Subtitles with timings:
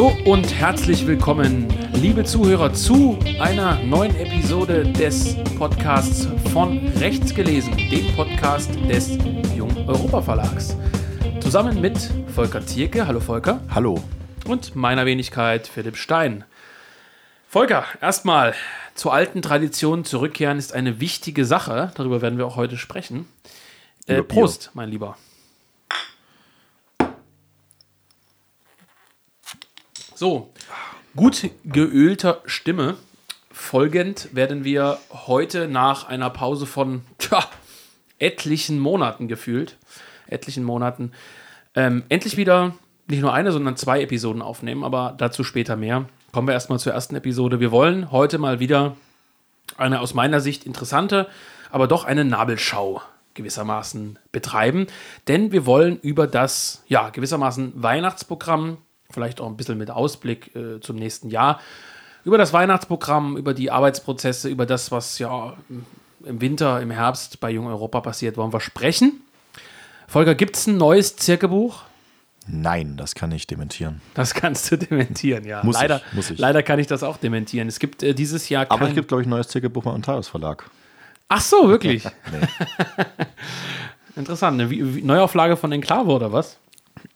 [0.00, 7.76] Hallo und herzlich willkommen, liebe Zuhörer, zu einer neuen Episode des Podcasts von Rechts gelesen,
[7.76, 9.18] dem Podcast des
[9.54, 10.74] Jung Europa Verlags.
[11.40, 11.98] Zusammen mit
[12.34, 13.06] Volker Tierke.
[13.06, 13.60] Hallo Volker.
[13.74, 14.02] Hallo.
[14.46, 16.44] Und meiner Wenigkeit Philipp Stein.
[17.46, 18.54] Volker, erstmal
[18.94, 21.92] zur alten Tradition zurückkehren ist eine wichtige Sache.
[21.94, 23.28] Darüber werden wir auch heute sprechen.
[24.06, 25.18] Äh, Prost, mein Lieber.
[30.20, 30.50] So,
[31.16, 32.98] gut geölter Stimme.
[33.50, 37.42] Folgend werden wir heute nach einer Pause von tja,
[38.18, 39.78] etlichen Monaten gefühlt,
[40.26, 41.12] etlichen Monaten,
[41.74, 42.74] ähm, endlich wieder
[43.06, 46.04] nicht nur eine, sondern zwei Episoden aufnehmen, aber dazu später mehr.
[46.32, 47.58] Kommen wir erstmal zur ersten Episode.
[47.58, 48.96] Wir wollen heute mal wieder
[49.78, 51.28] eine aus meiner Sicht interessante,
[51.70, 53.00] aber doch eine Nabelschau
[53.32, 54.86] gewissermaßen betreiben,
[55.28, 58.76] denn wir wollen über das, ja, gewissermaßen Weihnachtsprogramm
[59.10, 61.60] vielleicht auch ein bisschen mit Ausblick äh, zum nächsten Jahr,
[62.24, 65.56] über das Weihnachtsprogramm, über die Arbeitsprozesse, über das, was ja
[66.24, 69.22] im Winter, im Herbst bei Jung Europa passiert, wollen wir sprechen.
[70.06, 71.82] Volker, gibt es ein neues Zirkelbuch?
[72.46, 74.00] Nein, das kann ich dementieren.
[74.14, 75.62] Das kannst du dementieren, ja.
[75.62, 76.38] Muss leider, ich, muss ich.
[76.38, 77.68] leider kann ich das auch dementieren.
[77.68, 78.78] Es gibt äh, dieses Jahr kein...
[78.78, 80.68] Aber es gibt, glaube ich, ein neues Zirkelbuch beim Taos Verlag.
[81.28, 82.04] Ach so, wirklich?
[84.16, 84.60] Interessant.
[84.60, 86.58] Eine Neuauflage von Enklave oder was?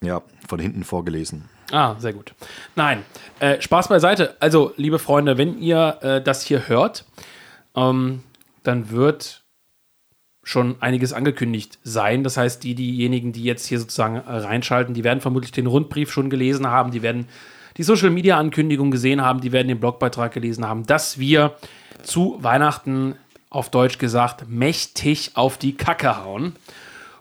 [0.01, 1.49] Ja, von hinten vorgelesen.
[1.75, 2.35] Ah, sehr gut.
[2.77, 3.05] Nein,
[3.41, 4.37] äh, Spaß beiseite.
[4.39, 7.05] Also, liebe Freunde, wenn ihr äh, das hier hört,
[7.75, 8.23] ähm,
[8.63, 9.43] dann wird
[10.45, 12.23] schon einiges angekündigt sein.
[12.23, 16.31] Das heißt, die, diejenigen, die jetzt hier sozusagen reinschalten, die werden vermutlich den Rundbrief schon
[16.31, 17.27] gelesen haben, die werden
[17.77, 21.57] die Social Media Ankündigung gesehen haben, die werden den Blogbeitrag gelesen haben, dass wir
[22.05, 23.17] zu Weihnachten
[23.51, 26.55] auf Deutsch gesagt mächtig auf die Kacke hauen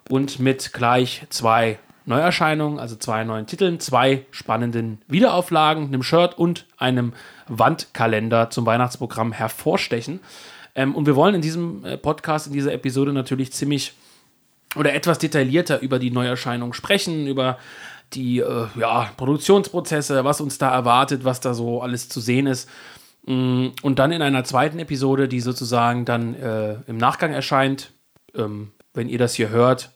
[0.09, 6.65] und mit gleich zwei Neuerscheinungen, also zwei neuen Titeln, zwei spannenden Wiederauflagen, einem Shirt und
[6.77, 7.13] einem
[7.47, 10.19] Wandkalender zum Weihnachtsprogramm hervorstechen.
[10.75, 13.93] Ähm, und wir wollen in diesem äh, Podcast, in dieser Episode natürlich ziemlich
[14.75, 17.57] oder etwas detaillierter über die Neuerscheinung sprechen, über
[18.13, 22.69] die äh, ja, Produktionsprozesse, was uns da erwartet, was da so alles zu sehen ist.
[23.25, 27.91] Mm, und dann in einer zweiten Episode, die sozusagen dann äh, im Nachgang erscheint,
[28.35, 29.91] ähm, wenn ihr das hier hört,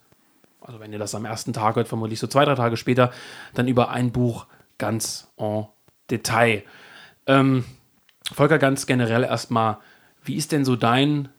[0.67, 3.11] also wenn ihr das am ersten Tag hört, vermutlich so zwei, drei Tage später,
[3.53, 4.47] dann über ein Buch
[4.77, 5.65] ganz en
[6.11, 6.63] Detail.
[7.25, 7.63] Ähm,
[8.33, 9.77] Volker, ganz generell erstmal,
[10.23, 11.29] wie ist denn so dein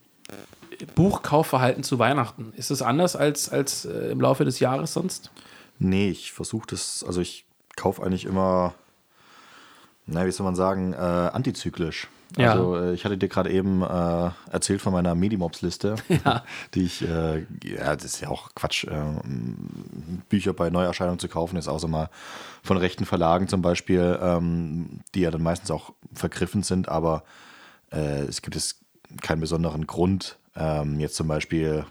[0.95, 2.55] Buchkaufverhalten zu Weihnachten?
[2.57, 5.31] Ist es anders als, als äh, im Laufe des Jahres sonst?
[5.79, 7.45] Nee, ich versuche das, also ich
[7.77, 8.75] kaufe eigentlich immer,
[10.07, 12.09] na, wie soll man sagen, äh, antizyklisch.
[12.37, 12.53] Ja.
[12.53, 16.45] Also äh, ich hatte dir gerade eben äh, erzählt von meiner Medimobs-Liste, Ja.
[16.75, 19.01] die ich, äh, ja, das ist ja auch Quatsch, äh,
[20.29, 22.11] Bücher bei Neuerscheinungen zu kaufen, ist außer mal
[22.63, 27.25] von rechten Verlagen zum Beispiel, ähm, die ja dann meistens auch vergriffen sind, aber
[27.91, 28.81] äh, es gibt es
[29.23, 31.85] keinen besonderen Grund, ähm, jetzt zum Beispiel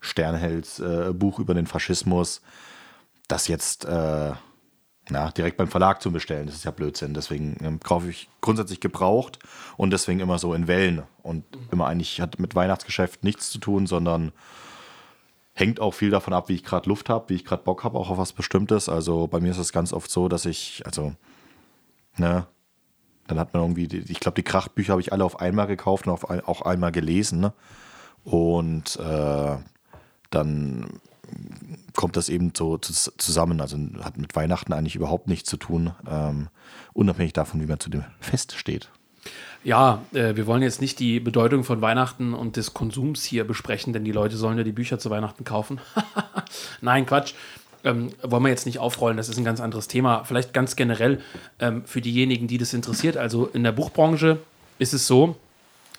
[0.00, 2.42] Sternhelds äh, Buch über den Faschismus,
[3.28, 4.32] das jetzt äh,
[5.10, 6.46] na, direkt beim Verlag zu bestellen.
[6.46, 7.14] Das ist ja Blödsinn.
[7.14, 9.38] Deswegen ähm, kaufe ich grundsätzlich gebraucht
[9.76, 11.02] und deswegen immer so in Wellen.
[11.22, 14.32] Und immer eigentlich hat mit Weihnachtsgeschäft nichts zu tun, sondern
[15.52, 17.98] hängt auch viel davon ab, wie ich gerade Luft habe, wie ich gerade Bock habe,
[17.98, 18.88] auch auf was Bestimmtes.
[18.88, 21.14] Also bei mir ist es ganz oft so, dass ich, also,
[22.16, 22.46] ne,
[23.26, 26.12] dann hat man irgendwie, ich glaube, die Krachtbücher habe ich alle auf einmal gekauft und
[26.12, 27.40] auf, auch einmal gelesen.
[27.40, 27.52] Ne?
[28.24, 29.56] Und äh,
[30.30, 31.00] dann
[31.94, 33.60] kommt das eben so zus- zusammen.
[33.60, 36.48] Also hat mit Weihnachten eigentlich überhaupt nichts zu tun, ähm,
[36.92, 38.88] unabhängig davon, wie man zu dem Fest steht.
[39.62, 43.92] Ja, äh, wir wollen jetzt nicht die Bedeutung von Weihnachten und des Konsums hier besprechen,
[43.94, 45.80] denn die Leute sollen ja die Bücher zu Weihnachten kaufen.
[46.82, 47.32] Nein, Quatsch.
[47.82, 50.24] Ähm, wollen wir jetzt nicht aufrollen, das ist ein ganz anderes Thema.
[50.24, 51.20] Vielleicht ganz generell
[51.58, 53.16] ähm, für diejenigen, die das interessiert.
[53.18, 54.38] Also in der Buchbranche
[54.78, 55.36] ist es so,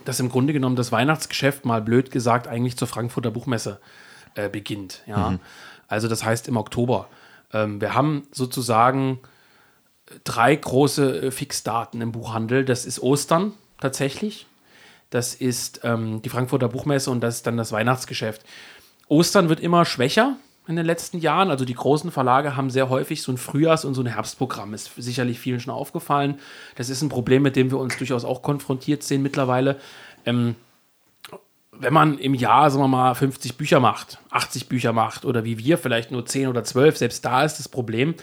[0.03, 3.79] dass im Grunde genommen das Weihnachtsgeschäft mal blöd gesagt eigentlich zur Frankfurter Buchmesse
[4.33, 5.03] äh, beginnt.
[5.05, 5.37] Ja?
[5.87, 7.07] Also das heißt im Oktober.
[7.53, 9.19] Ähm, wir haben sozusagen
[10.23, 12.65] drei große äh, Fixdaten im Buchhandel.
[12.65, 14.47] Das ist Ostern tatsächlich.
[15.09, 18.43] Das ist ähm, die Frankfurter Buchmesse und das ist dann das Weihnachtsgeschäft.
[19.07, 20.35] Ostern wird immer schwächer
[20.67, 21.51] in den letzten Jahren.
[21.51, 24.73] Also die großen Verlage haben sehr häufig so ein Frühjahrs- und so ein Herbstprogramm.
[24.73, 26.39] Ist sicherlich vielen schon aufgefallen.
[26.75, 29.79] Das ist ein Problem, mit dem wir uns durchaus auch konfrontiert sehen mittlerweile.
[30.25, 30.55] Ähm,
[31.79, 35.57] wenn man im Jahr, sagen wir mal, 50 Bücher macht, 80 Bücher macht oder wie
[35.57, 38.15] wir vielleicht nur 10 oder 12, selbst da ist das Problem,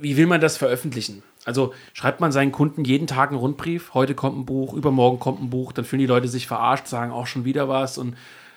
[0.00, 1.22] wie will man das veröffentlichen?
[1.44, 5.40] Also schreibt man seinen Kunden jeden Tag einen Rundbrief, heute kommt ein Buch, übermorgen kommt
[5.40, 8.16] ein Buch, dann fühlen die Leute sich verarscht, sagen auch schon wieder was und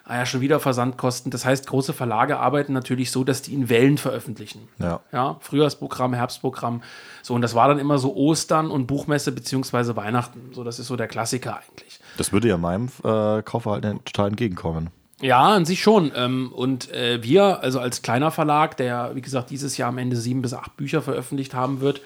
[0.09, 1.31] ah ja, schon wieder Versandkosten.
[1.31, 4.67] Das heißt, große Verlage arbeiten natürlich so, dass die in Wellen veröffentlichen.
[4.79, 5.01] Ja.
[5.11, 6.81] Ja, Frühjahrsprogramm, Herbstprogramm.
[7.21, 10.51] So, und das war dann immer so Ostern und Buchmesse beziehungsweise Weihnachten.
[10.53, 12.00] So, das ist so der Klassiker eigentlich.
[12.17, 14.89] Das würde ja meinem äh, Kaufverhalten total entgegenkommen.
[15.21, 16.11] Ja, an sich schon.
[16.15, 20.15] Ähm, und äh, wir, also als kleiner Verlag, der, wie gesagt, dieses Jahr am Ende
[20.15, 22.01] sieben bis acht Bücher veröffentlicht haben wird,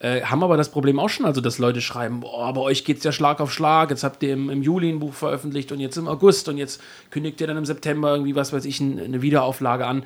[0.00, 2.98] äh, haben aber das Problem auch schon, also dass Leute schreiben, boah, bei euch geht
[2.98, 5.78] es ja Schlag auf Schlag, jetzt habt ihr im, im, Juli ein Buch veröffentlicht und
[5.78, 6.80] jetzt im August und jetzt
[7.10, 10.04] kündigt ihr dann im September irgendwie, was weiß ich, ein, eine Wiederauflage an.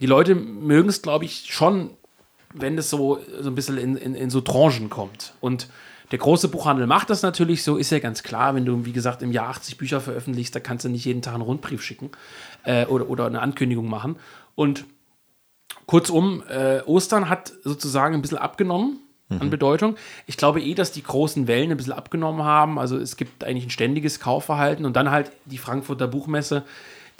[0.00, 1.90] Die Leute mögen es, glaube ich, schon,
[2.52, 5.32] wenn es so, so ein bisschen in, in, in so Tranchen kommt.
[5.40, 5.68] Und
[6.10, 9.22] der große Buchhandel macht das natürlich so, ist ja ganz klar, wenn du, wie gesagt,
[9.22, 12.10] im Jahr 80 Bücher veröffentlichst, da kannst du nicht jeden Tag einen Rundbrief schicken
[12.64, 14.16] äh, oder, oder eine Ankündigung machen.
[14.54, 14.84] Und
[15.86, 18.98] kurzum, äh, Ostern hat sozusagen ein bisschen abgenommen
[19.40, 19.96] an Bedeutung.
[20.26, 22.78] Ich glaube eh, dass die großen Wellen ein bisschen abgenommen haben.
[22.78, 26.64] Also es gibt eigentlich ein ständiges Kaufverhalten und dann halt die Frankfurter Buchmesse,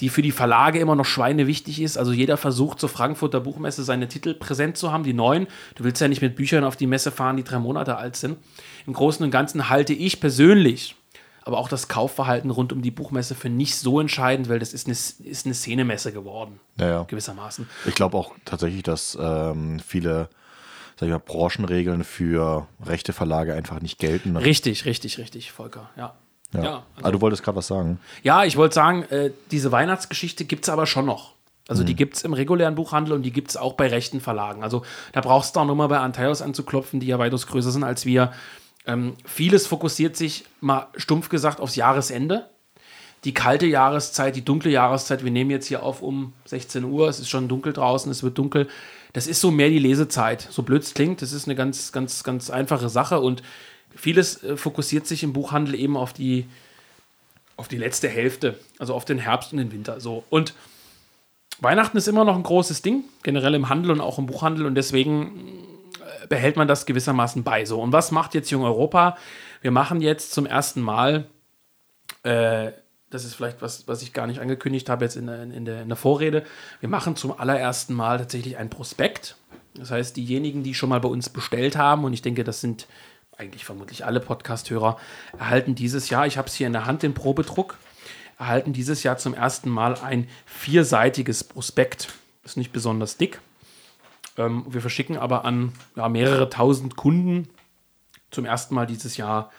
[0.00, 1.96] die für die Verlage immer noch Schweine wichtig ist.
[1.96, 5.46] Also jeder versucht zur Frankfurter Buchmesse seine Titel präsent zu haben, die neuen.
[5.76, 8.38] Du willst ja nicht mit Büchern auf die Messe fahren, die drei Monate alt sind.
[8.86, 10.96] Im Großen und Ganzen halte ich persönlich
[11.44, 14.86] aber auch das Kaufverhalten rund um die Buchmesse für nicht so entscheidend, weil das ist
[14.86, 14.92] eine,
[15.28, 17.02] ist eine Szenemesse geworden, Ja, ja.
[17.02, 17.68] gewissermaßen.
[17.86, 20.28] Ich glaube auch tatsächlich, dass ähm, viele
[21.02, 24.34] sag ich mal, Branchenregeln für rechte Verlage einfach nicht gelten.
[24.34, 24.44] ne?
[24.44, 26.14] Richtig, richtig, richtig, Volker, ja.
[26.54, 26.62] Ja.
[26.62, 27.98] Ja, ah, du wolltest gerade was sagen.
[28.22, 31.32] Ja, ich wollte sagen, äh, diese Weihnachtsgeschichte gibt es aber schon noch.
[31.66, 34.62] Also die gibt es im regulären Buchhandel und die gibt es auch bei rechten Verlagen.
[34.62, 34.82] Also
[35.12, 38.32] da brauchst du auch nochmal bei Antaios anzuklopfen, die ja weitaus größer sind als wir.
[38.86, 42.50] Ähm, vieles fokussiert sich mal stumpf gesagt aufs Jahresende.
[43.24, 47.20] Die kalte Jahreszeit, die dunkle Jahreszeit, wir nehmen jetzt hier auf um 16 Uhr, es
[47.20, 48.68] ist schon dunkel draußen, es wird dunkel.
[49.12, 50.46] Das ist so mehr die Lesezeit.
[50.50, 53.42] So blöd es klingt, das ist eine ganz, ganz, ganz einfache Sache und
[53.94, 56.46] vieles äh, fokussiert sich im Buchhandel eben auf die,
[57.56, 60.00] auf die letzte Hälfte, also auf den Herbst und den Winter.
[60.00, 60.24] So.
[60.30, 60.54] Und
[61.60, 64.74] Weihnachten ist immer noch ein großes Ding, generell im Handel und auch im Buchhandel und
[64.74, 65.48] deswegen
[66.22, 67.64] äh, behält man das gewissermaßen bei.
[67.64, 67.80] So.
[67.80, 69.16] Und was macht jetzt Jung Europa?
[69.60, 71.26] Wir machen jetzt zum ersten Mal,
[72.24, 72.72] äh,
[73.12, 75.82] das ist vielleicht was, was ich gar nicht angekündigt habe jetzt in der, in, der,
[75.82, 76.44] in der Vorrede,
[76.80, 79.36] wir machen zum allerersten Mal tatsächlich ein Prospekt.
[79.74, 82.86] Das heißt, diejenigen, die schon mal bei uns bestellt haben, und ich denke, das sind
[83.36, 84.98] eigentlich vermutlich alle Podcast-Hörer,
[85.38, 87.76] erhalten dieses Jahr, ich habe es hier in der Hand, den Probedruck,
[88.38, 92.08] erhalten dieses Jahr zum ersten Mal ein vierseitiges Prospekt.
[92.44, 93.40] Ist nicht besonders dick.
[94.38, 97.48] Ähm, wir verschicken aber an ja, mehrere tausend Kunden
[98.30, 99.52] zum ersten Mal dieses Jahr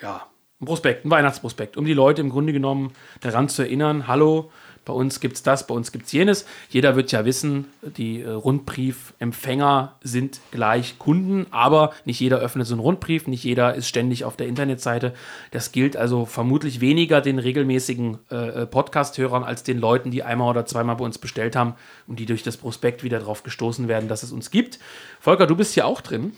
[0.00, 0.26] ja,
[0.62, 4.50] ein Prospekt, ein Weihnachtsprospekt, um die Leute im Grunde genommen daran zu erinnern, hallo,
[4.84, 6.44] bei uns gibt es das, bei uns gibt es jenes.
[6.68, 12.74] Jeder wird ja wissen, die äh, Rundbriefempfänger sind gleich Kunden, aber nicht jeder öffnet so
[12.74, 15.14] einen Rundbrief, nicht jeder ist ständig auf der Internetseite.
[15.52, 20.66] Das gilt also vermutlich weniger den regelmäßigen äh, Podcast-Hörern als den Leuten, die einmal oder
[20.66, 21.74] zweimal bei uns bestellt haben
[22.08, 24.80] und die durch das Prospekt wieder darauf gestoßen werden, dass es uns gibt.
[25.20, 26.32] Volker, du bist hier auch drin.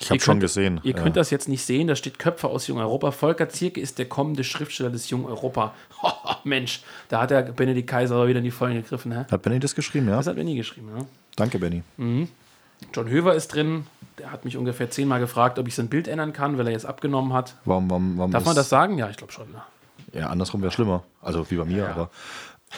[0.00, 0.80] Ich habe schon gesehen.
[0.82, 1.02] Ihr ja.
[1.02, 3.12] könnt das jetzt nicht sehen, da steht Köpfe aus Jung Europa.
[3.12, 5.74] Volker Zierke ist der kommende Schriftsteller des Jung Europa.
[6.44, 9.12] Mensch, da hat der Benedikt Kaiser aber wieder in die Vollen gegriffen.
[9.12, 9.24] Hä?
[9.30, 10.16] Hat Benny das geschrieben, ja?
[10.16, 10.88] Das hat Benny geschrieben.
[10.96, 11.04] Ja?
[11.36, 11.82] Danke, Benny.
[12.92, 13.86] John Höver ist drin.
[14.18, 16.84] Der hat mich ungefähr zehnmal gefragt, ob ich sein Bild ändern kann, weil er jetzt
[16.84, 17.56] abgenommen hat.
[17.64, 18.98] Warum, warum, warum Darf man das sagen?
[18.98, 19.50] Ja, ich glaube schon.
[19.50, 19.62] Ne?
[20.12, 21.04] Ja, andersrum wäre schlimmer.
[21.22, 22.10] Also wie bei mir, aber.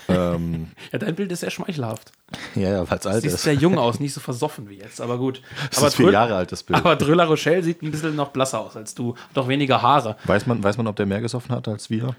[0.08, 2.12] Ähm, Ja, dein Bild ist sehr schmeichelhaft.
[2.54, 3.42] ja, ja, weil es alt Sieht ist.
[3.42, 5.40] sehr jung aus, nicht so versoffen wie jetzt, aber gut.
[5.70, 6.78] Das aber ist vier Drüll- Jahre alt, das Bild.
[6.78, 9.14] Aber Drüller Rochelle sieht ein bisschen noch blasser aus als du.
[9.34, 10.16] Doch weniger Haare.
[10.24, 12.14] Weiß man, weiß man, ob der mehr gesoffen hat als wir?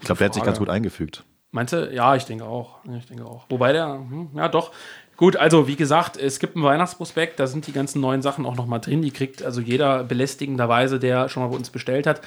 [0.00, 1.24] Ich glaube, der hat sich ganz gut eingefügt.
[1.50, 1.90] Meinst du?
[1.94, 2.78] Ja, ich denke auch.
[2.98, 3.46] Ich denke auch.
[3.48, 4.70] Wobei der, hm, ja doch.
[5.18, 8.54] Gut, also wie gesagt, es gibt ein Weihnachtsprospekt, da sind die ganzen neuen Sachen auch
[8.54, 9.02] nochmal drin.
[9.02, 12.20] Die kriegt also jeder belästigenderweise, der schon mal bei uns bestellt hat.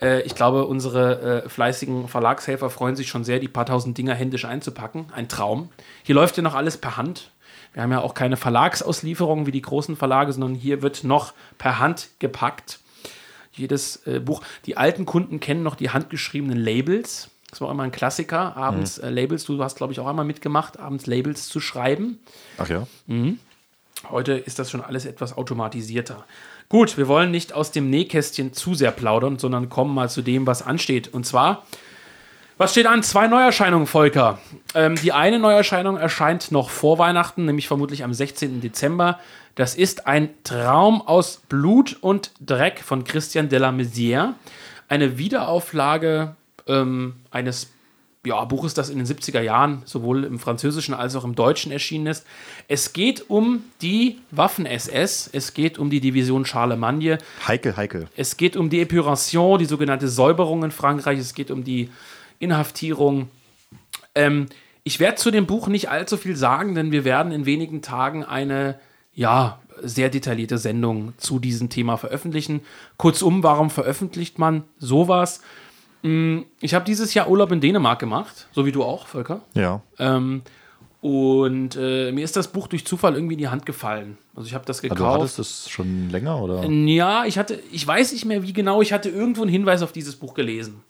[0.00, 4.14] Äh, ich glaube, unsere äh, fleißigen Verlagshelfer freuen sich schon sehr, die paar tausend Dinger
[4.14, 5.12] händisch einzupacken.
[5.12, 5.68] Ein Traum.
[6.02, 7.32] Hier läuft ja noch alles per Hand.
[7.74, 11.78] Wir haben ja auch keine Verlagsauslieferung wie die großen Verlage, sondern hier wird noch per
[11.78, 12.80] Hand gepackt
[13.52, 14.42] jedes äh, Buch.
[14.64, 17.28] Die alten Kunden kennen noch die handgeschriebenen Labels.
[17.50, 19.44] Das war immer ein Klassiker, abends äh, Labels.
[19.44, 22.20] Du hast, glaube ich, auch einmal mitgemacht, abends Labels zu schreiben.
[22.58, 22.86] Ach ja?
[24.10, 26.24] Heute ist das schon alles etwas automatisierter.
[26.68, 30.46] Gut, wir wollen nicht aus dem Nähkästchen zu sehr plaudern, sondern kommen mal zu dem,
[30.46, 31.08] was ansteht.
[31.08, 31.64] Und zwar,
[32.58, 33.02] was steht an?
[33.02, 34.38] Zwei Neuerscheinungen, Volker.
[34.74, 38.60] Ähm, die eine Neuerscheinung erscheint noch vor Weihnachten, nämlich vermutlich am 16.
[38.60, 39.18] Dezember.
[39.54, 44.34] Das ist ein Traum aus Blut und Dreck von Christian de la Maizière.
[44.88, 46.36] Eine Wiederauflage
[46.68, 47.68] ähm, eines
[48.24, 52.06] ja, Buches, das in den 70er Jahren sowohl im Französischen als auch im Deutschen erschienen
[52.06, 52.26] ist.
[52.66, 58.08] Es geht um die Waffen-SS, es geht um die Division Charlemagne, Heikel, heikel.
[58.16, 61.90] es geht um die Epuration, die sogenannte Säuberung in Frankreich, es geht um die
[62.38, 63.30] Inhaftierung
[64.14, 64.46] Ähm,
[64.84, 68.24] ich werde zu dem Buch nicht allzu viel sagen, denn wir werden in wenigen Tagen
[68.24, 68.80] eine,
[69.12, 72.62] ja, sehr detaillierte Sendung zu diesem Thema veröffentlichen.
[72.96, 75.42] Kurzum, warum veröffentlicht man sowas?
[76.02, 79.40] Hm, Ich habe dieses Jahr Urlaub in Dänemark gemacht, so wie du auch, Volker.
[79.54, 79.82] Ja.
[79.98, 80.42] Ähm,
[81.00, 84.18] und äh, mir ist das Buch durch Zufall irgendwie in die Hand gefallen.
[84.34, 85.16] Also ich habe das Also, gekauft.
[85.16, 86.64] du hattest es schon länger oder?
[86.68, 89.92] Ja, ich hatte, ich weiß nicht mehr wie genau, ich hatte irgendwo einen Hinweis auf
[89.92, 90.82] dieses Buch gelesen.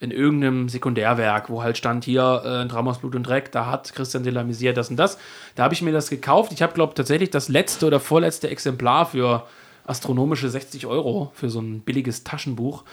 [0.00, 4.22] In irgendeinem Sekundärwerk, wo halt stand hier äh, aus Blut und Dreck, da hat Christian
[4.22, 5.18] de la Misière das und das.
[5.56, 6.52] Da habe ich mir das gekauft.
[6.52, 9.44] Ich habe, glaube ich, tatsächlich das letzte oder vorletzte Exemplar für
[9.86, 12.84] astronomische 60 Euro für so ein billiges Taschenbuch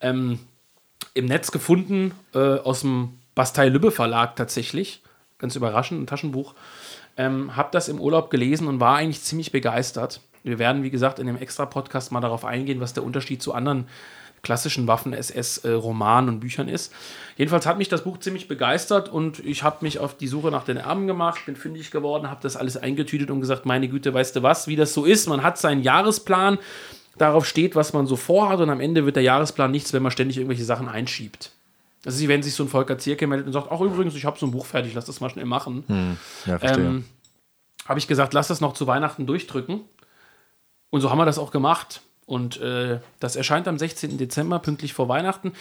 [0.00, 0.40] ähm,
[1.14, 5.02] im Netz gefunden, äh, aus dem Bastei-Lübbe Verlag tatsächlich.
[5.38, 6.54] Ganz überraschend, ein Taschenbuch.
[7.16, 10.20] Ähm, habe das im Urlaub gelesen und war eigentlich ziemlich begeistert.
[10.42, 13.86] Wir werden, wie gesagt, in dem Extra-Podcast mal darauf eingehen, was der Unterschied zu anderen
[14.42, 16.92] klassischen Waffen-SS-Romanen und Büchern ist.
[17.36, 20.64] Jedenfalls hat mich das Buch ziemlich begeistert und ich habe mich auf die Suche nach
[20.64, 24.36] den Erben gemacht, bin fündig geworden, habe das alles eingetütet und gesagt, meine Güte, weißt
[24.36, 25.28] du was, wie das so ist.
[25.28, 26.58] Man hat seinen Jahresplan,
[27.18, 30.12] darauf steht, was man so vorhat und am Ende wird der Jahresplan nichts, wenn man
[30.12, 31.52] ständig irgendwelche Sachen einschiebt.
[32.02, 34.24] Das ist wie wenn sich so ein Volker Zierke meldet und sagt, ach übrigens, ich
[34.24, 36.16] habe so ein Buch fertig, lass das mal schnell machen.
[36.46, 36.84] Ja, verstehe.
[36.86, 37.04] Ähm,
[37.86, 39.80] habe ich gesagt, lass das noch zu Weihnachten durchdrücken.
[40.90, 42.02] Und so haben wir das auch gemacht.
[42.26, 44.18] Und äh, das erscheint am 16.
[44.18, 45.52] Dezember, pünktlich vor Weihnachten,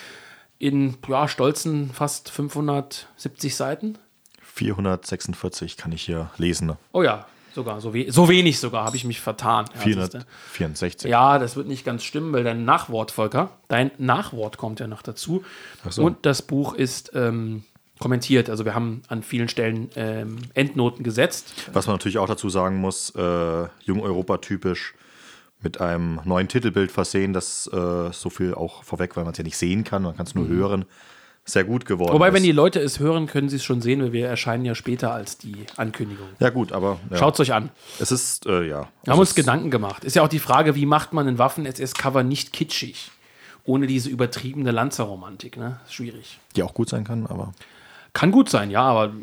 [0.59, 3.97] in ja, stolzen fast 570 Seiten.
[4.41, 6.67] 446 kann ich hier lesen.
[6.67, 6.77] ne?
[6.91, 7.25] Oh ja,
[7.57, 9.65] sogar, so, we so wenig sogar, habe ich mich vertan.
[9.73, 10.25] Ja, siehste.
[10.51, 11.09] 464.
[11.09, 15.01] Ja, das wird nicht ganz stimmen, weil dein Nachwort, Volker, dein Nachwort kommt ja noch
[15.01, 15.43] dazu.
[15.89, 16.03] So.
[16.03, 17.63] Und das Buch ist ähm,
[17.97, 18.47] kommentiert.
[18.49, 21.51] Also wir haben an vielen Stellen ähm, Endnoten gesetzt.
[21.73, 24.93] Was man natürlich auch dazu sagen muss, äh, Jung Europa typisch
[25.61, 29.43] mit einem neuen Titelbild versehen, das äh, so viel auch vorweg, weil man es ja
[29.43, 30.85] nicht sehen kann, man kann es nur hören,
[31.47, 32.13] sehr gut geworden.
[32.13, 32.33] Wobei, ist.
[32.33, 35.13] wenn die Leute es hören, können sie es schon sehen, weil wir erscheinen ja später
[35.13, 36.27] als die Ankündigung.
[36.39, 37.17] ja gut, aber ja.
[37.17, 37.69] Schaut es euch an.
[37.99, 38.89] es ist, äh, ja.
[39.03, 40.03] Wir haben uns Gedanken gemacht.
[40.03, 43.11] Ist ja auch die Frage, wie macht man ein Waffen-SS-Cover nicht kitschig?
[43.63, 45.79] Ohne diese übertriebene Lanzerromantik, ne?
[45.89, 46.39] Schwierig.
[46.55, 47.53] Die auch gut sein kann, aber
[48.13, 49.13] Kann gut sein, ja, aber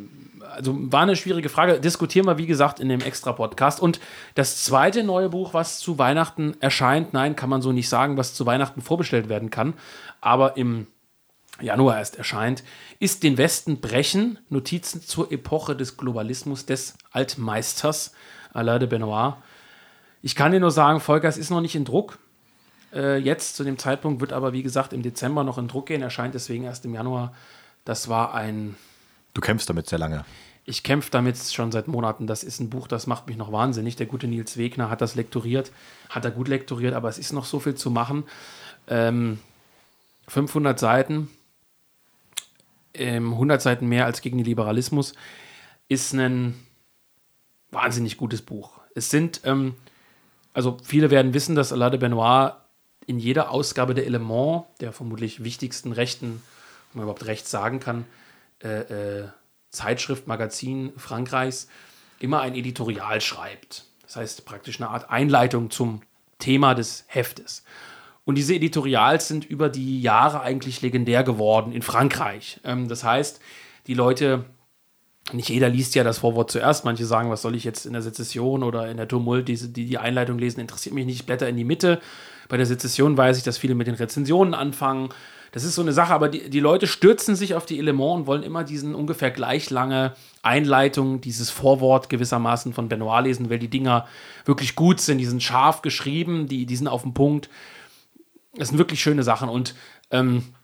[0.51, 1.81] also war eine schwierige Frage.
[1.81, 3.81] Diskutieren wir, wie gesagt, in dem Extra-Podcast.
[3.81, 4.01] Und
[4.35, 8.35] das zweite neue Buch, was zu Weihnachten erscheint, nein, kann man so nicht sagen, was
[8.35, 9.75] zu Weihnachten vorbestellt werden kann,
[10.21, 10.87] aber im
[11.61, 12.65] Januar erst erscheint,
[12.99, 18.13] ist Den Westen brechen, Notizen zur Epoche des Globalismus des Altmeisters,
[18.53, 19.35] Alain de Benoit.
[20.23, 22.19] Ich kann dir nur sagen, Volker, es ist noch nicht in Druck.
[22.93, 26.03] Äh, jetzt zu dem Zeitpunkt wird aber, wie gesagt, im Dezember noch in Druck gehen,
[26.03, 27.35] erscheint deswegen erst im Januar.
[27.85, 28.77] Das war ein
[29.35, 30.25] du kämpfst damit sehr lange.
[30.65, 32.27] ich kämpfe damit schon seit Monaten.
[32.27, 33.97] Das ist ein Buch, das macht mich noch wahnsinnig.
[33.97, 35.71] Der gute Nils Wegner hat das lektoriert,
[36.09, 38.25] hat er gut lektoriert, aber es ist noch so viel zu machen.
[38.89, 39.41] Ähm,
[40.29, 41.29] 500 Seiten,
[42.95, 45.15] ähm, 100 Seiten mehr als gegen den Liberalismus,
[45.89, 46.55] ist ein
[47.71, 48.81] wahnsinnig gutes Buch.
[48.95, 49.75] Es sind, ähm,
[50.53, 52.55] also viele werden wissen, dass Alain de Benoit
[53.07, 56.43] in jeder Ausgabe der Element, der vermutlich wichtigsten Rechten,
[56.93, 58.07] wenn man überhaupt rechts sagen kann,
[58.63, 59.29] äh, äh,
[59.71, 61.69] Zeitschrift, Magazin Frankreichs,
[62.21, 63.85] immer ein Editorial schreibt.
[64.03, 66.03] Das heißt praktisch eine Art Einleitung zum
[66.39, 67.65] Thema des Heftes.
[68.25, 72.61] Und diese Editorials sind über die Jahre eigentlich legendär geworden in Frankreich.
[72.65, 73.41] Ähm, das heißt,
[73.87, 74.45] die Leute,
[75.33, 76.85] nicht jeder liest ja das Vorwort zuerst.
[76.85, 79.87] Manche sagen, was soll ich jetzt in der Sezession oder in der Tumult, diese, die
[79.87, 81.21] die Einleitung lesen, interessiert mich nicht.
[81.21, 82.01] Ich blätter in die Mitte.
[82.49, 85.11] Bei der Sezession weiß ich, dass viele mit den Rezensionen anfangen.
[85.53, 88.27] Das ist so eine Sache, aber die, die Leute stürzen sich auf die Elements und
[88.27, 93.69] wollen immer diesen ungefähr gleich lange Einleitung, dieses Vorwort gewissermaßen von Benoit lesen, weil die
[93.69, 94.07] Dinger
[94.47, 95.19] wirklich gut sind.
[95.19, 97.49] Die sind scharf geschrieben, die, die sind auf den Punkt.
[98.57, 99.49] Das sind wirklich schöne Sachen.
[99.49, 99.75] Und
[100.11, 100.55] ähm,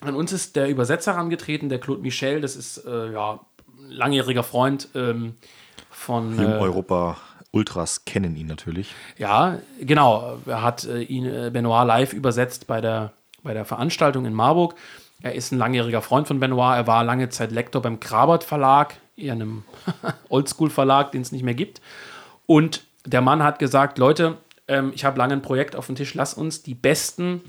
[0.00, 2.40] an uns ist der Übersetzer herangetreten, der Claude Michel.
[2.40, 3.40] Das ist äh, ja
[3.78, 5.36] ein langjähriger Freund ähm,
[5.90, 6.38] von.
[6.38, 7.16] Äh, Europa
[7.52, 8.94] Ultras kennen ihn natürlich.
[9.16, 10.38] ja, genau.
[10.46, 13.12] Er hat äh, ihn äh, Benoit live übersetzt bei der,
[13.42, 14.74] bei der Veranstaltung in Marburg.
[15.22, 16.76] Er ist ein langjähriger Freund von Benoit.
[16.76, 19.64] Er war lange Zeit Lektor beim Krabert Verlag, eher einem
[20.28, 21.80] Oldschool-Verlag, den es nicht mehr gibt.
[22.44, 24.36] Und der Mann hat gesagt: Leute,
[24.68, 26.14] ähm, ich habe lange ein Projekt auf dem Tisch.
[26.14, 27.42] Lass uns die besten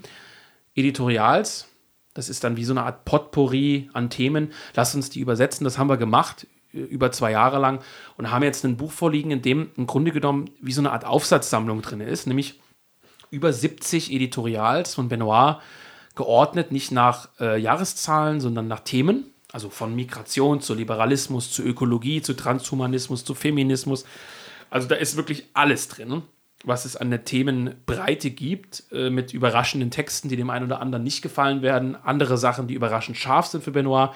[0.75, 1.67] Editorials,
[2.13, 5.63] das ist dann wie so eine Art Potpourri an Themen, lass uns die übersetzen.
[5.63, 7.81] Das haben wir gemacht äh, über zwei Jahre lang
[8.17, 11.05] und haben jetzt ein Buch vorliegen, in dem im Grunde genommen wie so eine Art
[11.05, 12.59] Aufsatzsammlung drin ist, nämlich
[13.29, 15.57] über 70 Editorials von Benoit
[16.15, 19.31] geordnet, nicht nach äh, Jahreszahlen, sondern nach Themen.
[19.53, 24.05] Also von Migration zu Liberalismus, zu Ökologie, zu Transhumanismus, zu Feminismus.
[24.69, 26.23] Also da ist wirklich alles drin,
[26.67, 31.03] was es an der Themenbreite gibt, äh, mit überraschenden Texten, die dem einen oder anderen
[31.03, 34.11] nicht gefallen werden, andere Sachen, die überraschend scharf sind für Benoit.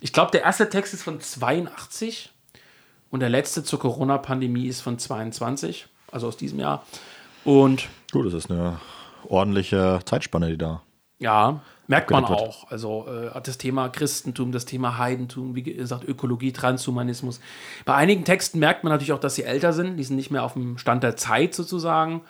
[0.00, 2.30] Ich glaube, der erste Text ist von 82
[3.10, 6.84] und der letzte zur Corona-Pandemie ist von 22, also aus diesem Jahr.
[7.44, 8.80] Und Gut, das ist eine
[9.28, 10.82] ordentliche Zeitspanne, die da.
[11.18, 12.38] ja, merkt man wird.
[12.38, 12.70] auch.
[12.70, 17.40] Also äh, das Thema Christentum, das Thema Heidentum, wie gesagt, Ökologie, Transhumanismus.
[17.84, 19.96] Bei einigen Texten merkt man natürlich auch, dass sie älter sind.
[19.96, 22.20] Die sind nicht mehr auf dem Stand der Zeit sozusagen.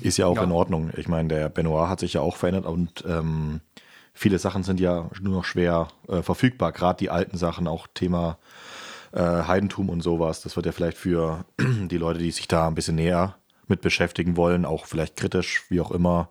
[0.00, 0.42] Ist ja auch Ja.
[0.44, 0.90] in Ordnung.
[0.96, 3.60] Ich meine, der Benoit hat sich ja auch verändert und ähm,
[4.12, 6.72] viele Sachen sind ja nur noch schwer äh, verfügbar.
[6.72, 8.38] Gerade die alten Sachen, auch Thema
[9.12, 10.40] äh, Heidentum und sowas.
[10.42, 13.36] Das wird ja vielleicht für die Leute, die sich da ein bisschen näher
[13.68, 16.28] mit beschäftigen wollen, auch vielleicht kritisch, wie auch immer,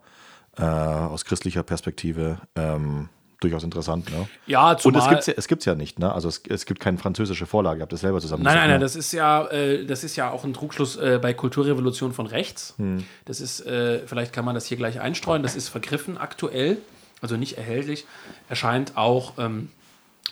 [0.58, 3.08] äh, aus christlicher Perspektive, ähm,
[3.44, 4.10] durchaus interessant.
[4.10, 4.28] Ne?
[4.46, 6.12] Ja, Und zumal, es gibt es ja, es gibt's ja nicht, ne?
[6.12, 8.80] Also es, es gibt keine französische Vorlage, ihr habt das selber zusammen Nein, nein, nein,
[8.80, 12.74] das ist ja, äh, das ist ja auch ein Trugschluss äh, bei Kulturrevolution von rechts.
[12.78, 13.04] Hm.
[13.24, 16.78] Das ist, äh, vielleicht kann man das hier gleich einstreuen, das ist vergriffen aktuell,
[17.20, 18.06] also nicht erhältlich.
[18.48, 19.70] Erscheint auch ähm,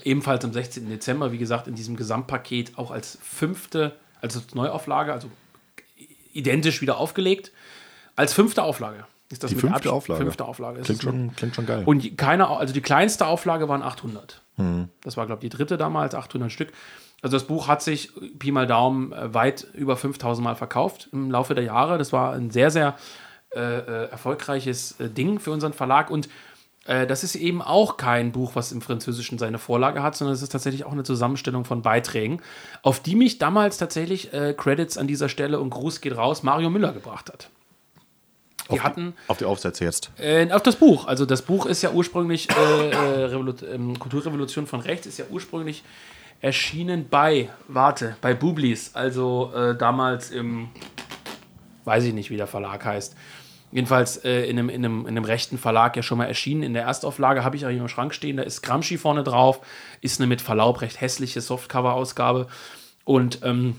[0.05, 0.89] ebenfalls am 16.
[0.89, 5.29] Dezember, wie gesagt, in diesem Gesamtpaket auch als fünfte, also als Neuauflage, also
[6.33, 7.53] identisch wieder aufgelegt.
[8.15, 9.07] Als fünfte Auflage.
[9.33, 10.23] Ist das Die fünfte Abstand- Auflage?
[10.25, 10.79] Fünfte Auflage.
[10.81, 11.83] ist Klingt es mit- schon, klingt schon geil.
[11.87, 14.43] und die- keine, also die kleinste Auflage waren 800.
[15.03, 16.73] Das war, glaube ich, die dritte damals, 800 Stück.
[17.23, 21.31] Also das Buch hat sich, Pi mal Daumen, äh, weit über 5000 Mal verkauft im
[21.31, 21.97] Laufe der Jahre.
[21.99, 22.95] Das war ein sehr, sehr
[23.55, 26.11] äh, äh, erfolgreiches äh, Ding für unseren Verlag.
[26.11, 26.29] Und
[26.87, 30.43] äh, das ist eben auch kein Buch, was im Französischen seine Vorlage hat, sondern es
[30.43, 32.41] ist tatsächlich auch eine Zusammenstellung von Beiträgen,
[32.83, 36.71] auf die mich damals tatsächlich äh, Credits an dieser Stelle und Gruß geht raus, Mario
[36.71, 37.51] Müller gebracht hat.
[38.71, 40.11] Die auf, hatten die, auf die Aufsätze jetzt.
[40.19, 41.07] äh, auf das Buch.
[41.07, 45.83] Also das Buch ist ja ursprünglich, äh, äh, ähm, Kulturrevolution von Rechts ist ja ursprünglich
[46.41, 50.71] erschienen bei, warte, bei Bublis, also äh, damals im,
[51.85, 53.17] weiß ich nicht, wie der Verlag heißt.
[53.71, 56.63] Jedenfalls äh, in, einem, in, einem, in einem rechten Verlag ja schon mal erschienen.
[56.63, 59.61] In der Erstauflage habe ich auch hier im Schrank stehen, da ist Gramsci vorne drauf,
[60.03, 62.49] ist eine mit Verlaub recht hässliche Softcover-Ausgabe.
[63.05, 63.77] Und ähm,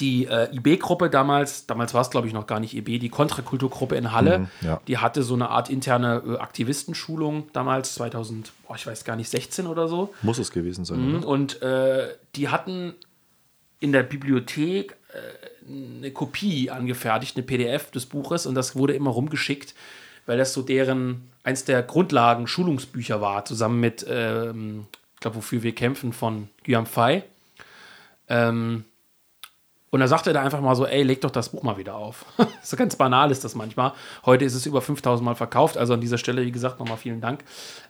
[0.00, 3.96] die äh, IB-Gruppe damals, damals war es glaube ich noch gar nicht IB, die Kontrakulturgruppe
[3.96, 4.80] in Halle, ja.
[4.88, 9.28] die hatte so eine Art interne äh, Aktivistenschulung damals, 2000, oh, ich weiß gar nicht,
[9.28, 10.14] 16 oder so.
[10.22, 11.16] Muss es gewesen sein.
[11.16, 11.28] oder?
[11.28, 12.94] Und äh, die hatten
[13.78, 19.10] in der Bibliothek äh, eine Kopie angefertigt, eine PDF des Buches und das wurde immer
[19.10, 19.74] rumgeschickt,
[20.24, 25.62] weil das so deren, eins der Grundlagen Schulungsbücher war, zusammen mit, ähm, ich glaube, wofür
[25.62, 27.22] wir kämpfen von Guillaume Fay.
[28.28, 28.84] Ähm,
[29.94, 31.94] und da sagte er da einfach mal so, ey, leg doch das Buch mal wieder
[31.94, 32.24] auf.
[32.62, 33.92] so ganz banal ist das manchmal.
[34.26, 37.20] Heute ist es über 5000 Mal verkauft, also an dieser Stelle, wie gesagt, nochmal vielen
[37.20, 37.44] Dank.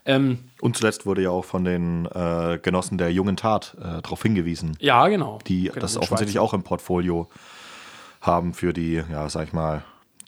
[0.04, 4.22] Ähm, Und zuletzt wurde ja auch von den äh, Genossen der jungen Tat äh, darauf
[4.22, 5.38] hingewiesen, ja, genau.
[5.46, 6.42] die genau, das offensichtlich Schweizer.
[6.42, 7.26] auch im Portfolio
[8.20, 9.82] haben für die, ja, sag ich mal,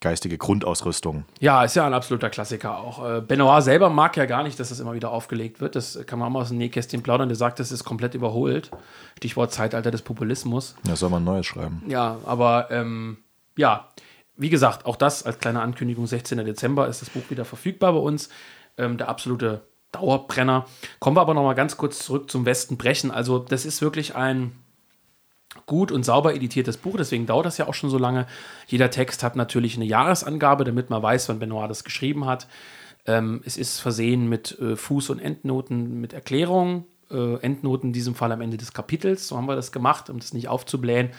[0.07, 1.25] geistige Grundausrüstung.
[1.41, 3.05] Ja, ist ja ein absoluter Klassiker auch.
[3.05, 5.75] Äh, Benoit selber mag ja gar nicht, dass das immer wieder aufgelegt wird.
[5.75, 7.29] Das kann man auch mal aus dem Nähkästchen plaudern.
[7.29, 8.71] Der sagt, das ist komplett überholt.
[9.19, 10.77] Stichwort Zeitalter des Populismus.
[10.85, 11.83] Da soll man ein neues schreiben.
[11.89, 13.17] Ja, aber ähm,
[13.57, 13.89] ja,
[14.37, 16.39] wie gesagt, auch das als kleine Ankündigung, 16.
[16.45, 18.29] Dezember ist das Buch wieder verfügbar bei uns.
[18.79, 20.67] Ähm, der absolute Dauerbrenner.
[21.01, 23.11] Kommen wir aber noch mal ganz kurz zurück zum Westen brechen.
[23.11, 24.53] Also das ist wirklich ein
[25.65, 28.27] gut und sauber editiertes Buch, deswegen dauert das ja auch schon so lange.
[28.67, 32.47] Jeder Text hat natürlich eine Jahresangabe, damit man weiß, wann Benoit das geschrieben hat.
[33.07, 36.85] Ähm, es ist versehen mit äh, Fuß- und Endnoten, mit Erklärungen.
[37.11, 39.29] Äh, Endnoten in diesem Fall am Ende des Kapitels.
[39.29, 41.11] So haben wir das gemacht, um das nicht aufzublähen.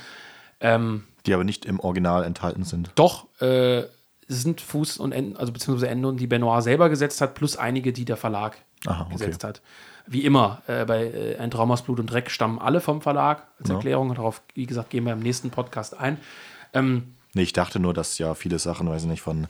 [0.60, 2.92] Ähm, Die aber nicht im Original enthalten sind.
[2.96, 3.84] doch, äh,
[4.30, 7.94] es sind Fuß- und Enden, also beziehungsweise Endnoten, die Benoit selber gesetzt hat, plus einige,
[7.94, 9.14] die der Verlag Aha, okay.
[9.14, 9.62] gesetzt hat.
[10.06, 13.48] Wie immer, äh, bei äh, Ein Traum aus Blut und Dreck stammen alle vom Verlag
[13.60, 13.76] als Ja.
[13.76, 14.14] Erklärung.
[14.16, 16.18] Darauf, wie gesagt, gehen wir im nächsten Podcast ein.
[16.74, 19.48] Ähm, Nee, ich dachte nur, dass ja viele Sachen, weiß ich nicht, von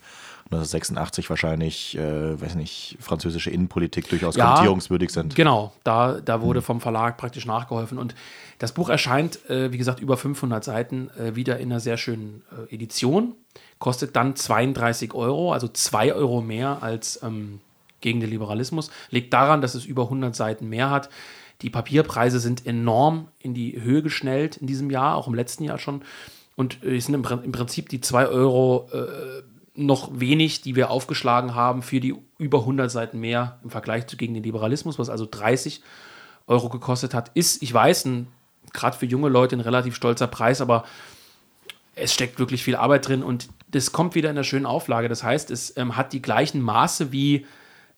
[0.52, 4.46] 1986 wahrscheinlich, äh, weiß nicht, französische Innenpolitik durchaus Ja.
[4.46, 5.36] kommentierungswürdig sind.
[5.36, 7.98] Genau, da, da wurde vom Verlag praktisch nachgeholfen.
[7.98, 8.16] Und
[8.60, 12.44] das Buch erscheint, äh, wie gesagt, über 500 Seiten, äh, wieder in einer sehr schönen
[12.70, 13.36] äh, Edition.
[13.80, 17.60] Kostet dann 32 Euro, also 2 Euro mehr als ähm,
[18.02, 18.92] gegen den Liberalismus.
[19.10, 21.10] Liegt daran, dass es über 100 Seiten mehr hat.
[21.62, 25.80] Die Papierpreise sind enorm in die Höhe geschnellt in diesem Jahr, auch im letzten Jahr
[25.80, 26.04] schon.
[26.56, 29.44] Und äh, es sind im, Prin- im Prinzip die 2 Euro äh,
[29.76, 34.18] noch wenig, die wir aufgeschlagen haben für die über 100 Seiten mehr im Vergleich zu
[34.18, 35.82] gegen den Liberalismus, was also 30
[36.48, 38.08] Euro gekostet hat, ist, ich weiß,
[38.74, 40.86] gerade für junge Leute ein relativ stolzer Preis, aber
[41.96, 45.10] es steckt wirklich viel Arbeit drin und das kommt wieder in der schönen Auflage.
[45.10, 47.46] Das heißt, es ähm, hat die gleichen Maße wie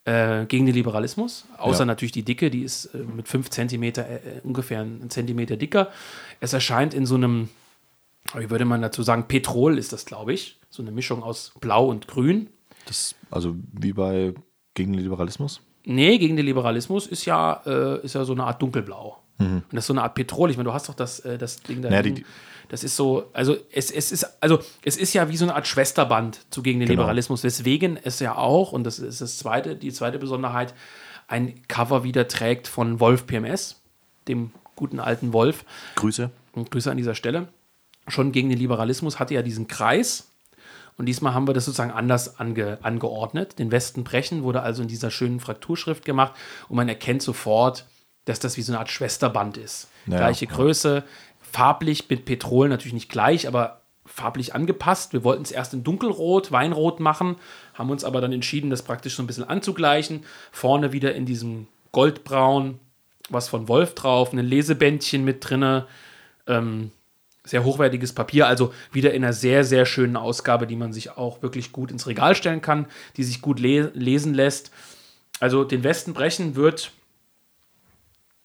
[0.10, 1.86] äh, gegen den Liberalismus, außer Ja.
[1.86, 5.90] natürlich die Dicke, die ist äh, mit 5 cm äh, äh, ungefähr einen Zentimeter dicker.
[6.40, 7.50] Es erscheint in so einem,
[8.36, 10.60] wie würde man dazu sagen, Petrol ist das, glaube ich.
[10.70, 12.50] So eine Mischung aus Blau und Grün.
[12.86, 14.34] Das, also wie bei
[14.74, 15.62] gegen den Liberalismus.
[15.86, 19.18] Nee, gegen den Liberalismus ist ja, äh, ist ja so eine Art dunkelblau.
[19.42, 20.50] Und das ist so eine Art Petrol.
[20.52, 21.88] Ich meine, du hast doch das, das Ding da.
[21.88, 21.94] Mhm.
[21.94, 22.16] Ja, hinten.
[22.16, 22.26] die-
[22.70, 25.68] das ist so, also es, es ist, also es ist ja wie so eine Art
[25.68, 27.02] Schwesterband zu gegen den Genau.
[27.02, 30.74] Liberalismus, weswegen es ja auch, und das ist das zweite, die zweite Besonderheit,
[31.28, 33.82] ein Cover wieder trägt von Wolf PMS,
[34.28, 35.66] dem guten alten Wolf.
[35.96, 36.30] Grüße.
[36.54, 37.50] Und Grüße an dieser Stelle.
[38.08, 40.28] Schon gegen den Liberalismus hatte ja diesen Kreis.
[40.98, 43.58] Und diesmal haben wir das sozusagen anders ange, angeordnet.
[43.58, 46.34] Den Westen brechen wurde also in dieser schönen Frakturschrift gemacht.
[46.68, 47.86] Und man erkennt sofort,
[48.26, 49.88] dass das wie so eine Art Schwesterband ist.
[50.06, 50.48] Ja, Gleiche.
[50.48, 51.04] Größe,
[51.52, 55.14] farblich mit Petrol natürlich nicht gleich, aber farblich angepasst.
[55.14, 57.36] Wir wollten es erst in dunkelrot, Weinrot machen,
[57.74, 60.26] haben uns aber dann entschieden, das praktisch so ein bisschen anzugleichen.
[60.52, 62.80] Vorne wieder in diesem Goldbraun,
[63.30, 65.88] was von Wolf drauf, ein Lesebändchen mit drinne.
[66.48, 66.92] Ähm,
[67.44, 71.42] sehr hochwertiges Papier, also wieder in einer sehr, sehr schönen Ausgabe, die man sich auch
[71.42, 72.86] wirklich gut ins Regal stellen kann,
[73.18, 74.72] die sich gut le lesen lässt.
[75.40, 76.92] Also den Westen brechen wird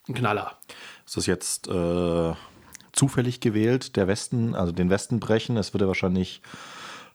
[0.08, 0.58] ein Knaller.
[1.04, 2.32] Ist das jetzt äh,
[2.94, 5.56] zufällig gewählt, der Westen, also den Westen brechen?
[5.56, 6.42] Es würde wahrscheinlich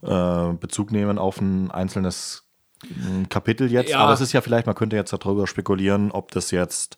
[0.02, 2.44] äh, Bezug nehmen auf ein einzelnes
[2.84, 3.92] mm, Kapitel jetzt.
[3.92, 4.00] Ja.
[4.00, 6.98] Aber es ist ja vielleicht, man könnte jetzt darüber spekulieren, ob das jetzt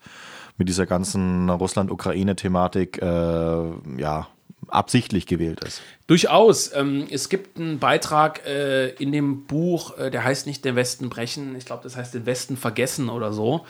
[0.58, 4.28] mit dieser ganzen Russland-Ukraine-Thematik äh, ja,
[4.68, 5.82] absichtlich gewählt ist.
[6.08, 6.74] Durchaus.
[6.74, 11.10] Ähm, es gibt einen Beitrag äh, in dem Buch, äh, der heißt nicht Den Westen
[11.10, 13.66] brechen, ich glaube, das heißt Den Westen vergessen oder so.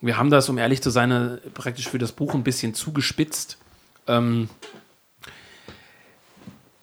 [0.00, 3.58] Wir haben das, um ehrlich zu sein, äh, praktisch für das Buch ein bisschen zugespitzt.
[4.06, 4.48] Ähm,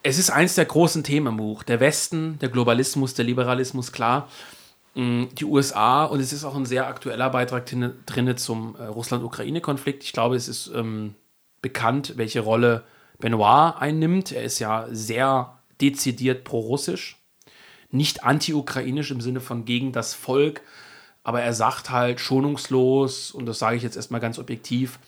[0.02, 1.62] es ist eins der großen Themen im Buch.
[1.62, 4.28] Der Westen, der Globalismus, der Liberalismus, klar.
[4.94, 10.04] Mm, Die USA und es ist auch ein sehr aktueller Beitrag drin zum äh, Russland-Ukraine-Konflikt.
[10.04, 11.14] Ich glaube, es ist ähm,
[11.62, 12.84] bekannt, welche Rolle
[13.18, 14.32] Benoit einnimmt.
[14.32, 17.16] Er ist ja sehr dezidiert pro-russisch,
[17.90, 20.62] nicht anti-ukrainisch im Sinne von gegen das Volk,
[21.22, 24.98] aber er sagt halt schonungslos, und das sage ich jetzt erstmal ganz objektiv,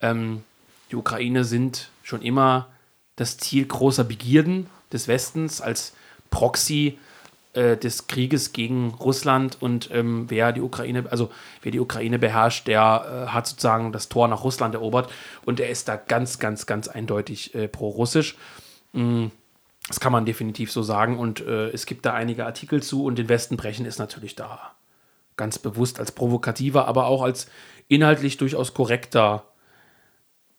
[0.00, 0.44] ähm,
[0.90, 2.68] die Ukraine sind schon immer
[3.16, 5.94] das Ziel großer Begierden des Westens als
[6.30, 6.98] Proxy
[7.54, 9.60] äh, des Krieges gegen Russland.
[9.60, 11.30] Und ähm, wer die Ukraine, also
[11.62, 15.10] wer die Ukraine beherrscht, der äh, hat sozusagen das Tor nach Russland erobert.
[15.44, 18.36] Und er ist da ganz, ganz, ganz eindeutig äh, pro-russisch.
[18.92, 19.26] Mm,
[19.88, 21.18] Das kann man definitiv so sagen.
[21.18, 23.04] Und äh, es gibt da einige Artikel zu.
[23.04, 24.72] Und den Westen brechen ist natürlich da
[25.36, 27.48] ganz bewusst als provokativer, aber auch als
[27.88, 29.44] inhaltlich durchaus korrekter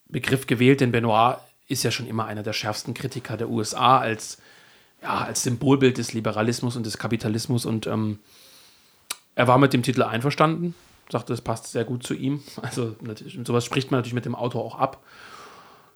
[0.10, 4.38] Begriff gewählt, denn Benoit ist ja schon immer einer der schärfsten Kritiker der USA als,
[5.02, 8.20] ja, als Symbolbild des Liberalismus und des Kapitalismus und ähm,
[9.36, 10.74] er war mit dem Titel einverstanden,
[11.12, 12.44] sagte, es passt sehr gut zu ihm.
[12.62, 12.96] Also
[13.44, 15.04] sowas spricht man natürlich mit dem Autor auch ab.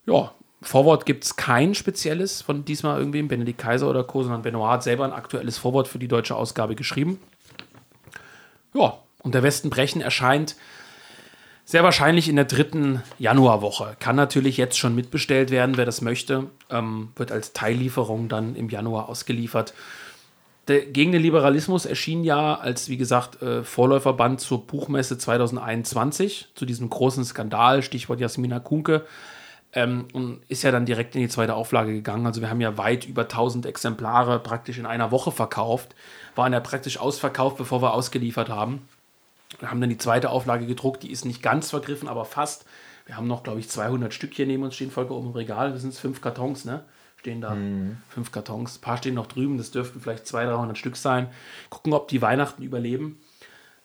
[0.05, 4.73] Ja, Vorwort gibt es kein spezielles von diesmal irgendwem, Benedikt Kaiser oder Co., sondern Benoit
[4.73, 7.19] hat selber ein aktuelles Vorwort für die deutsche Ausgabe geschrieben.
[8.73, 10.55] Ja, und der Westen brechen erscheint
[11.71, 13.95] sehr wahrscheinlich in der dritten Januarwoche.
[13.97, 16.47] Kann natürlich jetzt schon mitbestellt werden, wer das möchte.
[16.69, 19.73] Ähm, wird als Teillieferung dann im Januar ausgeliefert.
[20.67, 26.65] Der, gegen den Liberalismus erschien ja als, wie gesagt, äh, Vorläuferband zur Buchmesse 2021, zu
[26.65, 29.05] diesem großen Skandal, Stichwort Jasmina Kunke.
[29.71, 32.25] Ähm, und ist ja dann direkt in die zweite Auflage gegangen.
[32.25, 35.95] Also wir haben ja weit über 1000 Exemplare praktisch in einer Woche verkauft.
[36.35, 38.81] Waren ja praktisch ausverkauft, bevor wir ausgeliefert haben.
[39.59, 42.65] Wir haben dann die zweite Auflage gedruckt, die ist nicht ganz vergriffen, aber fast.
[43.05, 45.71] Wir haben noch, glaube ich, 200 Stück hier neben uns stehen, Volker oben im Regal.
[45.71, 46.83] Das sind fünf Kartons, ne?
[47.17, 47.55] Stehen da.
[48.09, 48.77] Fünf Kartons.
[48.77, 51.27] Ein paar stehen noch drüben, das dürften vielleicht 200, 300 Stück sein.
[51.69, 53.19] Gucken, ob die Weihnachten überleben.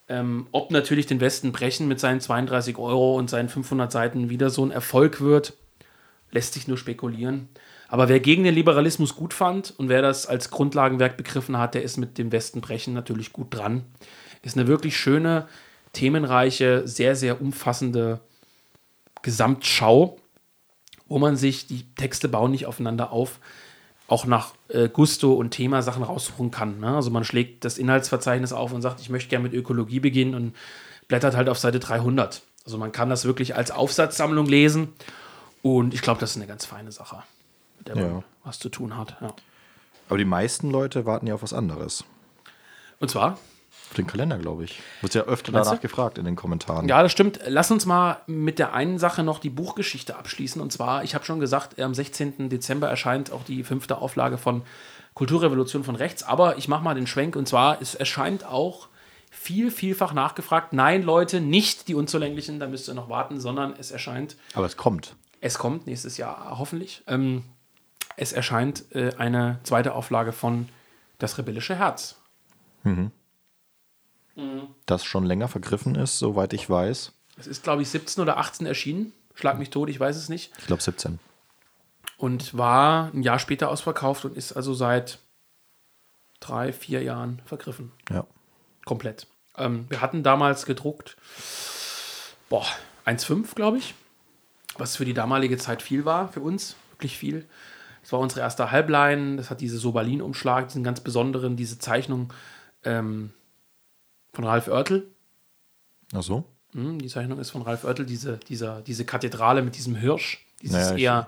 [0.09, 4.49] Ähm, ob natürlich den Westen brechen mit seinen 32 Euro und seinen 500 Seiten wieder
[4.49, 5.53] so ein Erfolg wird,
[6.31, 7.49] lässt sich nur spekulieren.
[7.89, 11.83] Aber wer gegen den Liberalismus gut fand und wer das als Grundlagenwerk begriffen hat, der
[11.83, 13.83] ist mit dem Westen brechen natürlich gut dran.
[14.41, 15.47] Ist eine wirklich schöne,
[15.93, 18.19] themenreiche, sehr, sehr umfassende
[19.21, 20.17] Gesamtschau,
[21.07, 23.39] wo man sich, die Texte bauen nicht aufeinander auf,
[24.07, 26.79] auch nach äh, Gusto und Thema Sachen raussuchen kann.
[26.79, 26.95] Ne?
[26.95, 30.55] Also man schlägt das Inhaltsverzeichnis auf und sagt, ich möchte gerne mit Ökologie beginnen und
[31.07, 32.41] blättert halt auf Seite 300.
[32.65, 34.93] Also man kann das wirklich als Aufsatzsammlung lesen
[35.61, 37.23] und ich glaube, das ist eine ganz feine Sache,
[37.79, 38.23] mit der man Ja.
[38.43, 39.17] was zu tun hat.
[39.21, 39.33] Ja.
[40.07, 42.03] Aber die meisten Leute warten ja auf was anderes.
[42.99, 43.37] Und zwar,
[43.89, 44.79] Auf den Kalender, glaube ich.
[45.01, 45.87] Wird ja öfter Meinst danach du?
[45.87, 46.87] gefragt in den Kommentaren.
[46.87, 47.39] Ja, das stimmt.
[47.47, 50.61] Lass uns mal mit der einen Sache noch die Buchgeschichte abschließen.
[50.61, 52.49] Und zwar, ich habe schon gesagt, am 16.
[52.49, 54.63] Dezember erscheint auch die fünfte Auflage von
[55.13, 56.23] Kulturrevolution von rechts.
[56.23, 57.35] Aber ich mache mal den Schwenk.
[57.35, 58.87] Und zwar, es erscheint auch
[59.31, 60.73] viel, vielfach nachgefragt.
[60.73, 64.77] Nein, Leute, nicht die Unzulänglichen, da müsst ihr noch warten, sondern es erscheint, Aber es
[64.77, 65.15] kommt.
[65.41, 67.03] es kommt nächstes Jahr hoffentlich.
[67.07, 67.43] Ähm,
[68.15, 70.67] es erscheint äh, eine zweite Auflage von
[71.19, 72.15] Das rebellische Herz.
[74.85, 77.11] Das schon länger vergriffen ist, soweit ich weiß.
[77.37, 79.13] Es ist, glaube ich, 17 oder 18 erschienen.
[79.35, 80.51] Schlag mich tot, ich weiß es nicht.
[80.57, 81.19] Ich glaube 17.
[82.17, 85.19] Und war ein Jahr später ausverkauft und ist also seit
[86.39, 87.91] drei, vier Jahren vergriffen.
[88.09, 88.25] Ja.
[88.85, 89.27] Komplett.
[89.55, 91.17] Ähm, wir hatten damals gedruckt,
[92.49, 92.65] boah,
[93.05, 93.93] 1,5, glaube ich.
[94.77, 96.75] Was für die damalige Zeit viel war, für uns.
[96.91, 97.45] Wirklich viel.
[98.01, 99.37] Das war unsere erste Halbline.
[99.37, 102.33] Das hat diese Sobalin-Umschlag, diesen ganz besonderen, diese Zeichnung
[102.83, 103.33] ähm,
[104.37, 105.07] von Ralf Oertel.
[106.13, 106.43] Ach so?
[106.73, 110.45] Hm, die Zeichnung ist von Ralf Oertel, diese, dieser, diese Kathedrale mit diesem Hirsch.
[110.61, 111.27] Dieses Naja, ich- eher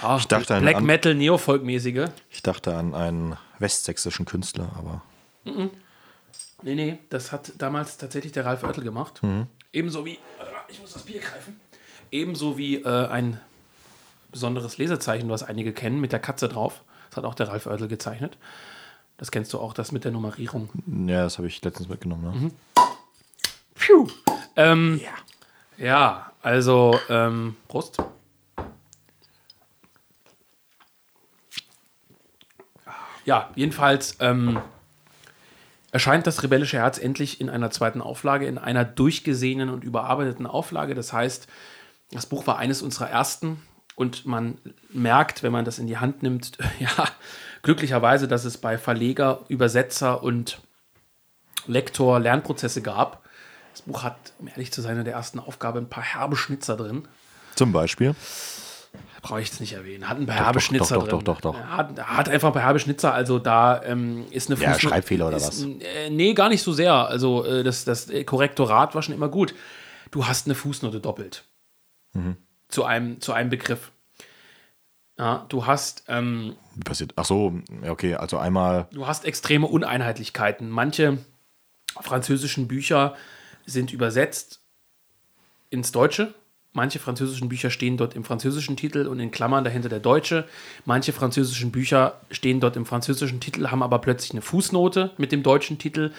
[0.00, 2.06] ah, ich dachte an- Black an- Metal, Neofolk-mäßige.
[2.30, 5.02] Ich dachte an einen westsächsischen Künstler, aber
[5.44, 9.22] Nee, nee, das hat damals tatsächlich der Ralf Oertel gemacht.
[9.22, 9.46] Mhm.
[9.74, 10.18] Ebenso wie,
[10.68, 11.60] ich muss das Bier greifen.
[12.10, 13.38] Ebenso wie äh, ein
[14.30, 16.80] besonderes Lesezeichen, was einige kennen, mit der Katze drauf.
[17.10, 18.38] Das hat auch der Ralf Oertel gezeichnet.
[19.22, 20.68] Das kennst du auch, das mit der Nummerierung.
[21.06, 22.24] ja, das habe ich letztens mitgenommen.
[22.24, 22.40] Ne?
[22.40, 22.52] Mhm.
[23.76, 24.08] Phew.
[24.56, 25.00] Ähm,
[25.78, 26.32] ja.
[26.42, 28.02] also, ähm, Prost.
[33.24, 34.58] Ja, jedenfalls ähm,
[35.92, 40.96] erscheint das rebellische Herz endlich in einer zweiten Auflage, in einer durchgesehenen und überarbeiteten Auflage.
[40.96, 41.46] Das heißt,
[42.10, 43.62] das Buch war eines unserer ersten
[43.94, 44.58] und man
[44.90, 47.06] merkt, wenn man das in die Hand nimmt, ja,
[47.62, 50.60] glücklicherweise, dass es bei Verleger, Übersetzer und
[51.66, 53.22] Lektor Lernprozesse gab.
[53.72, 56.76] Das Buch hat, um ehrlich zu sein, in der ersten Aufgabe ein paar herbe Schnitzer
[56.76, 57.08] drin.
[57.54, 58.14] Zum Beispiel.
[59.22, 60.08] Brauche ich jetzt nicht erwähnen.
[60.08, 61.10] Hat ein paar herbe doch, Schnitzer doch, drin.
[61.24, 61.54] doch, doch, doch.
[61.58, 63.14] Er Hat, hat einfach ein paar herbe Schnitzer.
[63.14, 65.62] Also da ähm, ist eine Ja, Fußnote- Schreibfehler oder ist, was?
[65.62, 66.92] Äh, nee, gar nicht so sehr.
[66.92, 69.54] Also äh, das, das äh, Korrektorat war schon immer gut.
[70.10, 71.44] Du hast eine Fußnote doppelt.
[72.14, 72.36] Mhm.
[72.68, 73.92] Zu, einem, zu einem Begriff.
[75.18, 77.12] Ja, du hast ähm, Wie passiert?
[77.16, 77.54] Ach so,
[77.88, 78.88] okay, also einmal.
[78.92, 80.70] du hast extreme Uneinheitlichkeiten.
[80.70, 81.18] Manche
[82.00, 83.14] französischen Bücher
[83.66, 84.60] sind übersetzt
[85.70, 86.34] ins Deutsche.
[86.74, 90.46] Manche französischen Bücher stehen dort im französischen Titel und in Klammern dahinter der deutsche.
[90.86, 95.42] Manche französischen Bücher stehen dort im französischen Titel, haben aber plötzlich eine Fußnote mit dem
[95.42, 96.12] deutschen Titel.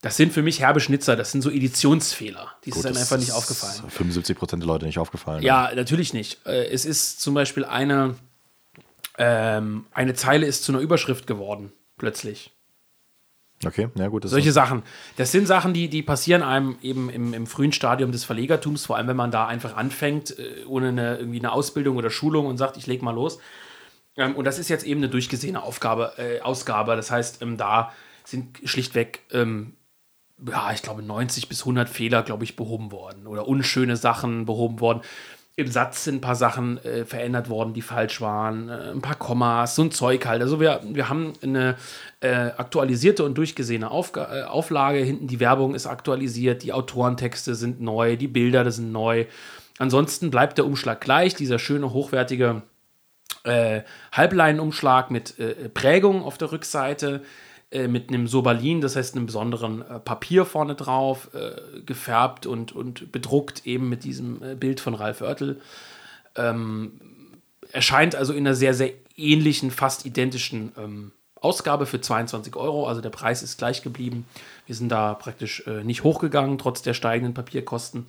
[0.00, 2.52] Das sind für mich herbe Schnitzer, das sind so Editionsfehler.
[2.64, 3.90] Die Gut, einem das einfach nicht aufgefallen.
[3.90, 5.42] 75 Prozent der Leute nicht aufgefallen.
[5.42, 6.38] Ja, natürlich nicht.
[6.46, 8.14] Äh, Es ist zum Beispiel eine,
[9.18, 12.52] ähm, eine Zeile ist zu einer Überschrift geworden, plötzlich.
[13.64, 14.28] Okay, ja gut.
[14.28, 14.82] Solche Sachen.
[15.16, 18.96] Das sind Sachen, die, die passieren einem eben im, im frühen Stadium des Verlegertums, vor
[18.96, 22.58] allem wenn man da einfach anfängt, äh, ohne eine, irgendwie eine Ausbildung oder Schulung und
[22.58, 23.38] sagt, ich leg mal los.
[24.16, 26.96] Ähm, und das ist jetzt eben eine durchgesehene Aufgabe, äh, Ausgabe.
[26.96, 27.92] Das heißt, ähm, da
[28.24, 29.74] sind schlichtweg, ähm,
[30.46, 34.80] ja, ich glaube, 90 bis 100 Fehler, glaube ich, behoben worden oder unschöne Sachen behoben
[34.80, 35.00] worden.
[35.58, 39.14] Im Satz sind ein paar Sachen äh, verändert worden, die falsch waren, äh, ein paar
[39.14, 40.42] Kommas, so ein Zeug halt.
[40.42, 41.76] Also wir, wir haben eine
[42.20, 44.98] äh, aktualisierte und durchgesehene Aufga äh, Auflage.
[44.98, 49.24] Hinten die Werbung ist aktualisiert, die Autorentexte sind neu, die Bilder das sind neu.
[49.78, 52.60] Ansonsten bleibt der Umschlag gleich, dieser schöne, hochwertige
[53.44, 53.80] äh,
[54.12, 57.22] Halbleinenumschlag mit äh, Prägung auf der Rückseite,
[57.70, 62.72] äh, mit einem Sobalin, das heißt einem besonderen äh, Papier vorne drauf, äh, gefärbt und,
[62.72, 65.60] und bedruckt eben mit diesem äh, Bild von Ralf Oertel.
[66.36, 66.92] Ähm,
[67.72, 72.86] erscheint also in einer sehr, sehr ähnlichen, fast identischen ähm, Ausgabe für 22 Euro.
[72.86, 74.26] Also der Preis ist gleich geblieben.
[74.66, 78.06] Wir sind da praktisch äh, nicht hochgegangen, trotz der steigenden Papierkosten.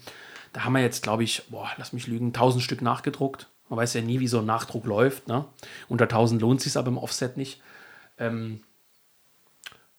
[0.54, 3.48] Da haben wir jetzt, glaube ich, boah, lass mich lügen, 1000 Stück nachgedruckt.
[3.70, 5.28] Man weiß ja nie, wie so ein Nachdruck läuft.
[5.28, 5.46] Ne?
[5.89, 7.62] Unter 1000 lohnt sich aber im Offset nicht.
[8.17, 8.62] Ähm,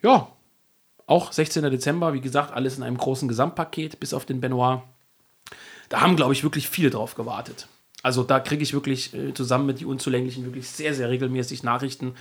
[0.03, 0.29] ja,
[1.07, 1.63] auch 16.
[1.71, 4.83] Dezember, wie gesagt, alles in einem großen Gesamtpaket, bis auf den Benoit.
[5.89, 7.67] Da haben, glaube ich, wirklich viele drauf gewartet.
[8.03, 12.15] Also da kriege ich wirklich äh, zusammen mit die Unzulänglichen wirklich sehr, sehr regelmäßig Nachrichten,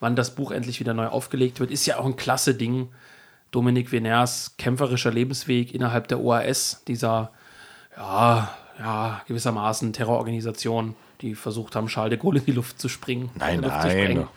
[0.00, 1.70] wann das Buch endlich wieder neu aufgelegt wird.
[1.70, 2.88] Ist ja auch ein klasse Ding.
[3.52, 7.30] Dominik Veners kämpferischer Lebensweg innerhalb der OAS, dieser,
[7.96, 13.30] ja, ja, gewissermaßen Terrororganisation, die versucht haben, Charles de Gaulle in die Luft zu springen.
[13.36, 14.28] Nein, zu nein.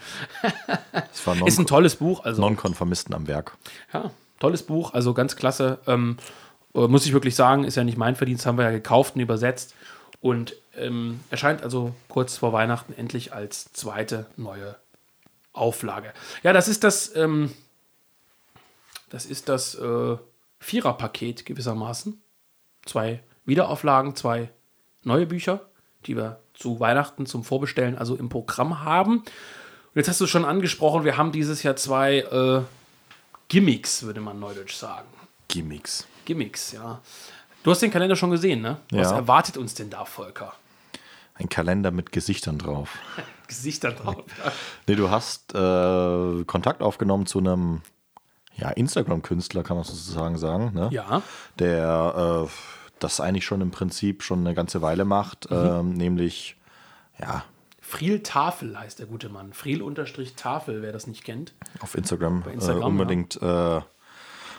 [1.25, 3.57] war Ist ein tolles Buch, also Nonkonformisten am Werk.
[3.93, 5.79] ja, tolles Buch, also ganz klasse.
[5.87, 6.17] Ähm,
[6.73, 9.21] äh, muss ich wirklich sagen, ist ja nicht mein Verdienst, haben wir ja gekauft und
[9.21, 9.73] übersetzt.
[10.21, 14.75] Und ähm, erscheint also kurz vor Weihnachten endlich als zweite neue
[15.53, 16.13] Auflage.
[16.43, 17.51] Ja, das ist das, ähm,
[19.09, 20.17] das ist das äh,
[20.59, 22.21] Viererpaket gewissermaßen.
[22.85, 24.49] Zwei Wiederauflagen, zwei
[25.03, 25.61] neue Bücher,
[26.05, 29.17] die wir zu Weihnachten zum Vorbestellen also im Programm haben.
[29.19, 29.25] Und
[29.95, 32.61] jetzt hast du schon angesprochen, wir haben dieses Jahr zwei äh,
[33.47, 35.07] Gimmicks, würde man neudeutsch sagen.
[35.47, 36.05] Gimmicks.
[36.25, 36.99] Gimmicks, ja.
[37.63, 38.77] Du hast den Kalender schon gesehen, ne?
[38.91, 39.17] Was Ja.
[39.17, 40.53] erwartet uns denn da, Volker?
[41.35, 42.89] Ein Kalender mit Gesichtern drauf.
[43.47, 44.23] Gesichter drauf.
[44.87, 47.81] Nee, du hast äh, Kontakt aufgenommen zu einem
[48.55, 50.71] ja, Instagram-Künstler, kann man sozusagen sagen.
[50.73, 50.89] Ne?
[50.91, 51.21] Ja.
[51.59, 55.57] Der äh, das eigentlich schon im Prinzip schon eine ganze Weile macht, Mhm.
[55.57, 56.55] ähm, nämlich,
[57.19, 57.43] ja,
[57.81, 59.53] Friel Tafel heißt der gute Mann.
[59.53, 61.53] Friel-Tafel, wer das nicht kennt.
[61.81, 63.79] auf Instagram, Instagram, äh, unbedingt äh,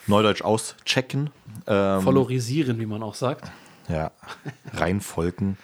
[0.07, 1.31] Neudeutsch auschecken.
[1.67, 3.51] Ähm, Folorisieren, wie man auch sagt.
[3.89, 4.13] Ja,
[4.75, 5.59] reinfolgen.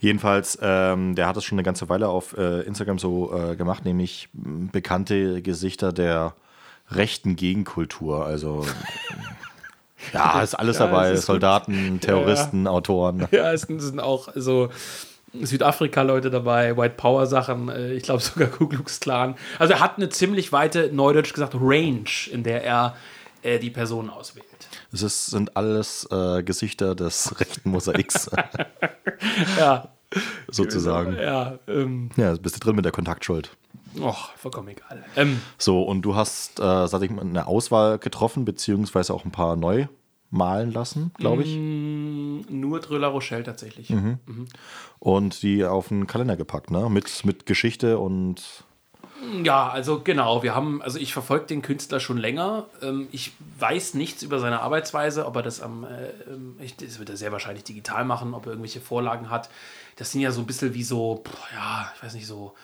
[0.00, 3.84] Jedenfalls, ähm, der hat das schon eine ganze Weile auf äh, Instagram so äh, gemacht,
[3.84, 6.34] nämlich bekannte Gesichter der
[6.90, 8.24] rechten Gegenkultur.
[8.26, 8.66] Also,
[10.12, 11.26] ja, ist alles Ja, dabei: ist gut.
[11.26, 13.26] Soldaten, Terroristen, Autoren.
[13.30, 14.68] Ja, es sind auch so
[15.34, 19.36] Südafrika-Leute dabei, White Power-Sachen, äh, ich glaube sogar Ku Klux Klan.
[19.58, 22.96] Also er hat eine ziemlich weite, neudeutsch gesagt, Range, in der er
[23.42, 24.46] äh, die Personen auswählt.
[24.90, 28.30] Es ist, sind alles äh, Gesichter des rechten Mosaiks,
[29.58, 29.88] Ja,
[30.50, 31.16] sozusagen.
[31.20, 33.50] ja, ähm, Ja, bist du drin mit der Kontaktschuld.
[34.00, 35.04] och, vollkommen egal.
[35.16, 39.30] Ähm, So, und du hast, äh, sag ich mal, eine Auswahl getroffen, beziehungsweise auch ein
[39.32, 39.86] paar neu
[40.30, 41.56] malen lassen, glaube ich.
[41.56, 43.90] nur Dröller Rochelle tatsächlich.
[43.90, 44.18] Mhm.
[44.98, 46.88] Und die auf den Kalender gepackt, ne?
[46.90, 48.64] Mit, mit Geschichte und
[49.42, 52.66] Ja, also genau, wir haben, also ich verfolge den Künstler schon länger.
[52.82, 57.08] Ähm, ich weiß nichts über seine Arbeitsweise, ob er das am, äh, ähm, das wird
[57.08, 59.48] er sehr wahrscheinlich digital machen, ob er irgendwelche Vorlagen hat.
[59.96, 62.54] Das sind ja so ein bisschen wie so, ja, ich weiß nicht, so,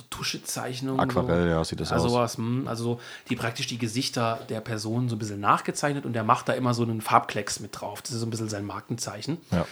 [0.00, 1.00] so Tuschezeichnungen.
[1.00, 1.48] Aquarell, so.
[1.48, 2.12] ja, sieht das also aus.
[2.12, 6.12] sowas, hm, also so, die praktisch die Gesichter der Person so ein bisschen nachgezeichnet und
[6.12, 8.02] der macht da immer so einen Farbklecks mit drauf.
[8.02, 9.38] Das ist so ein bisschen sein Markenzeichen.
[9.50, 9.66] Ja.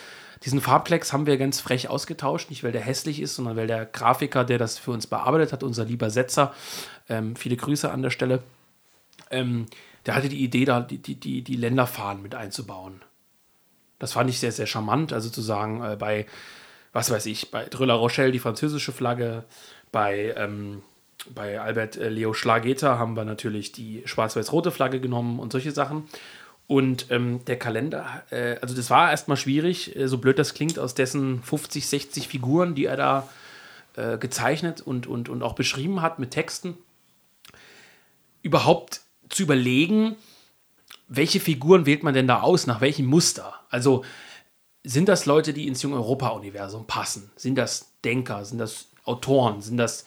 [0.44, 3.86] Diesen Farbklecks haben wir ganz frech ausgetauscht, nicht weil der hässlich ist, sondern weil der
[3.86, 6.54] Grafiker, der das für uns bearbeitet hat, unser lieber Setzer,
[7.08, 8.42] ähm, viele Grüße an der Stelle,
[9.30, 9.66] ähm,
[10.06, 13.02] der hatte die Idee, da die, die, die, Länderfahnen mit einzubauen.
[13.98, 15.12] Das fand ich sehr, sehr charmant.
[15.12, 16.26] Also zu sagen, äh, bei,
[16.92, 19.44] was weiß ich, bei Dröller Rochelle die französische Flagge,
[19.92, 20.82] bei, ähm,
[21.34, 26.08] bei Albert äh, Leo Schlageter haben wir natürlich die schwarz-weiß-rote Flagge genommen und solche Sachen.
[26.66, 30.78] Und ähm, der Kalender, äh, also das war erstmal schwierig, äh, so blöd das klingt,
[30.78, 33.28] aus dessen 50, 60 Figuren, die er da
[33.96, 36.76] äh, gezeichnet und, und, und auch beschrieben hat mit Texten,
[38.42, 40.16] überhaupt zu überlegen,
[41.08, 43.54] welche Figuren wählt man denn da aus, nach welchem Muster?
[43.70, 44.04] Also
[44.84, 47.30] sind das Leute, die ins Junge Europa-Universum passen?
[47.36, 48.44] Sind das Denker?
[48.44, 49.60] Sind das Autoren?
[49.60, 50.04] Sind das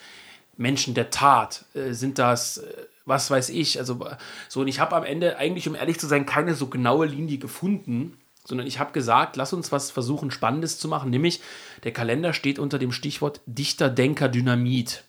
[0.57, 1.65] Menschen der Tat?
[1.73, 2.73] Äh, sind das, äh,
[3.05, 3.79] was weiß ich?
[3.79, 3.99] Also
[4.47, 7.37] so, und ich habe am Ende eigentlich, um ehrlich zu sein, keine so genaue Linie
[7.37, 11.41] gefunden, sondern ich habe gesagt, lass uns was versuchen, Spannendes zu machen, nämlich
[11.83, 15.03] der Kalender steht unter dem Stichwort Dichter, Denker, Dynamit.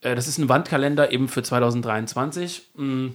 [0.00, 2.62] Äh, Das ist ein Wandkalender eben für 2023.
[2.74, 3.08] Mm.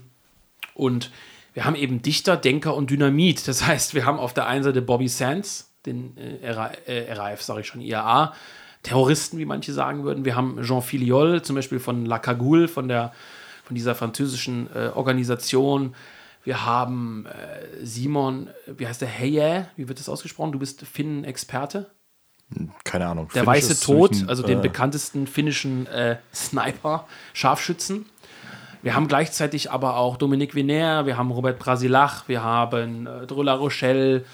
[0.73, 1.11] Und
[1.53, 3.47] wir haben eben Dichter, Denker und Dynamit.
[3.47, 7.67] Das heißt, wir haben auf der einen Seite Bobby Sands, den RA, RAF, sage ich
[7.67, 8.33] schon, IAA,
[8.83, 10.25] Terroristen, wie manche sagen würden.
[10.25, 13.13] Wir haben Jean Filiol, zum Beispiel von La Cagoule, von, der,
[13.63, 15.95] von dieser französischen äh, Organisation.
[16.43, 20.51] Wir haben äh, Simon, wie heißt der, Heye, wie wird das ausgesprochen?
[20.51, 21.91] Du bist Finnen-Experte.
[22.83, 23.29] keine Ahnung.
[23.35, 28.05] Der Finnisch Weiße Tod, ein, also den äh, bekanntesten finnischen äh, Sniper, Scharfschützen.
[28.81, 33.53] Wir haben gleichzeitig aber auch Dominique Viner, wir haben Robert Brasilach, wir haben äh, Dröller
[33.53, 34.25] Rochelle,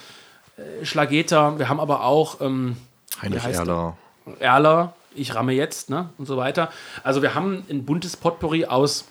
[0.55, 2.77] äh, Schlageter, wir haben aber auch ähm,
[3.21, 3.97] Heinrich Erler.
[4.39, 6.09] Erler, ich ramme jetzt, ne?
[6.17, 6.71] Und so weiter.
[7.03, 9.05] Also wir haben ein buntes Potpourri aus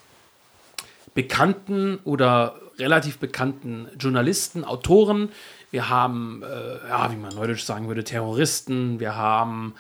[1.15, 5.31] bekannten oder relativ bekannten Journalisten, Autoren.
[5.71, 9.01] Wir haben, äh, ja, wie man neudeutsch sagen würde, Terroristen.
[9.01, 9.75] Wir haben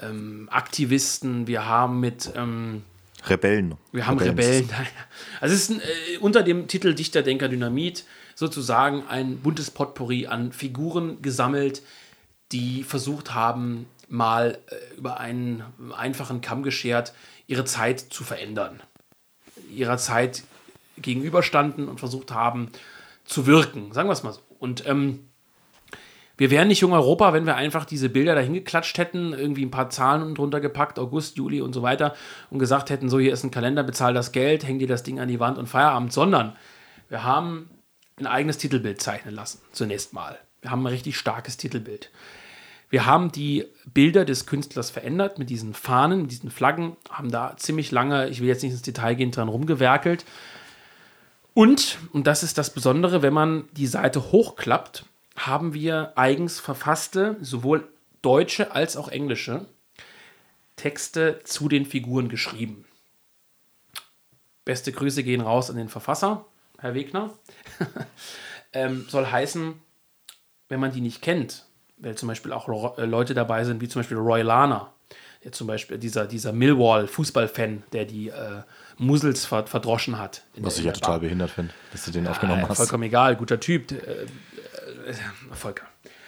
[0.00, 1.46] ähm, Aktivisten.
[1.46, 2.82] Wir haben mit ähm,
[3.26, 3.74] Rebellen.
[3.92, 4.68] wir haben Rebellen.
[5.40, 10.28] Also es ist ein, äh, unter dem Titel Dichter, Denker, Dynamit sozusagen ein buntes Potpourri
[10.28, 11.82] an Figuren gesammelt,
[12.52, 15.62] die versucht haben, mal äh, über einen
[15.96, 17.12] einfachen Kamm geschert,
[17.46, 18.80] ihre Zeit zu verändern.
[19.70, 20.44] Ihrer Zeit
[20.96, 22.70] gegenüberstanden und versucht haben
[23.24, 24.40] zu wirken, sagen wir es mal so.
[24.58, 25.28] Und ähm,
[26.36, 29.72] wir wären nicht Jung Europa, wenn wir einfach diese Bilder dahin geklatscht hätten, irgendwie ein
[29.72, 32.14] paar Zahlen drunter gepackt, August, Juli und so weiter,
[32.50, 35.18] und gesagt hätten, so hier ist ein Kalender, bezahl das Geld, häng dir das Ding
[35.18, 36.56] an die Wand und Feierabend, sondern
[37.08, 37.70] wir haben
[38.18, 40.38] ein eigenes Titelbild zeichnen lassen, zunächst mal.
[40.62, 42.10] Wir haben ein richtig starkes Titelbild.
[42.90, 47.56] Wir haben die Bilder des Künstlers verändert mit diesen Fahnen, mit diesen Flaggen, haben da
[47.56, 50.24] ziemlich lange, ich will jetzt nicht ins Detail gehen, dran rumgewerkelt.
[51.52, 55.04] Und, und das ist das Besondere, wenn man die Seite hochklappt,
[55.36, 57.88] haben wir eigens verfasste, sowohl
[58.22, 59.66] deutsche als auch englische
[60.76, 62.84] Texte zu den Figuren geschrieben.
[64.64, 66.46] Beste Grüße gehen raus an den Verfasser,
[66.78, 67.34] Herr Wegner.
[68.72, 69.74] ähm, soll heißen,
[70.68, 71.67] wenn man die nicht kennt,
[72.00, 74.92] weil zum Beispiel auch äh, Leute dabei sind, wie zum Beispiel Roy Lana,
[75.42, 78.62] Jetzt zum Beispiel dieser, dieser Millwall-Fußballfan, der die äh,
[78.96, 80.42] Musels verdroschen hat.
[80.56, 81.20] Was ich ja total Bar.
[81.20, 82.76] behindert finde, dass du den ja, aufgenommen hast.
[82.76, 83.92] Vollkommen egal, guter Typ.
[83.92, 85.14] Äh, äh,
[85.52, 85.84] Volker.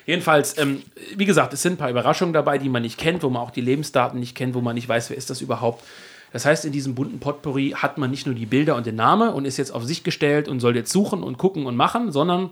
[0.07, 0.83] Jedenfalls, ähm,
[1.17, 3.51] wie gesagt, es sind ein paar Überraschungen dabei, die man nicht kennt, wo man auch
[3.51, 5.85] die Lebensdaten nicht kennt, wo man nicht weiß, wer ist das überhaupt.
[6.33, 9.31] Das heißt, in diesem bunten Potpourri hat man nicht nur die Bilder und den Namen
[9.31, 12.51] und ist jetzt auf sich gestellt und soll jetzt suchen und gucken und machen, sondern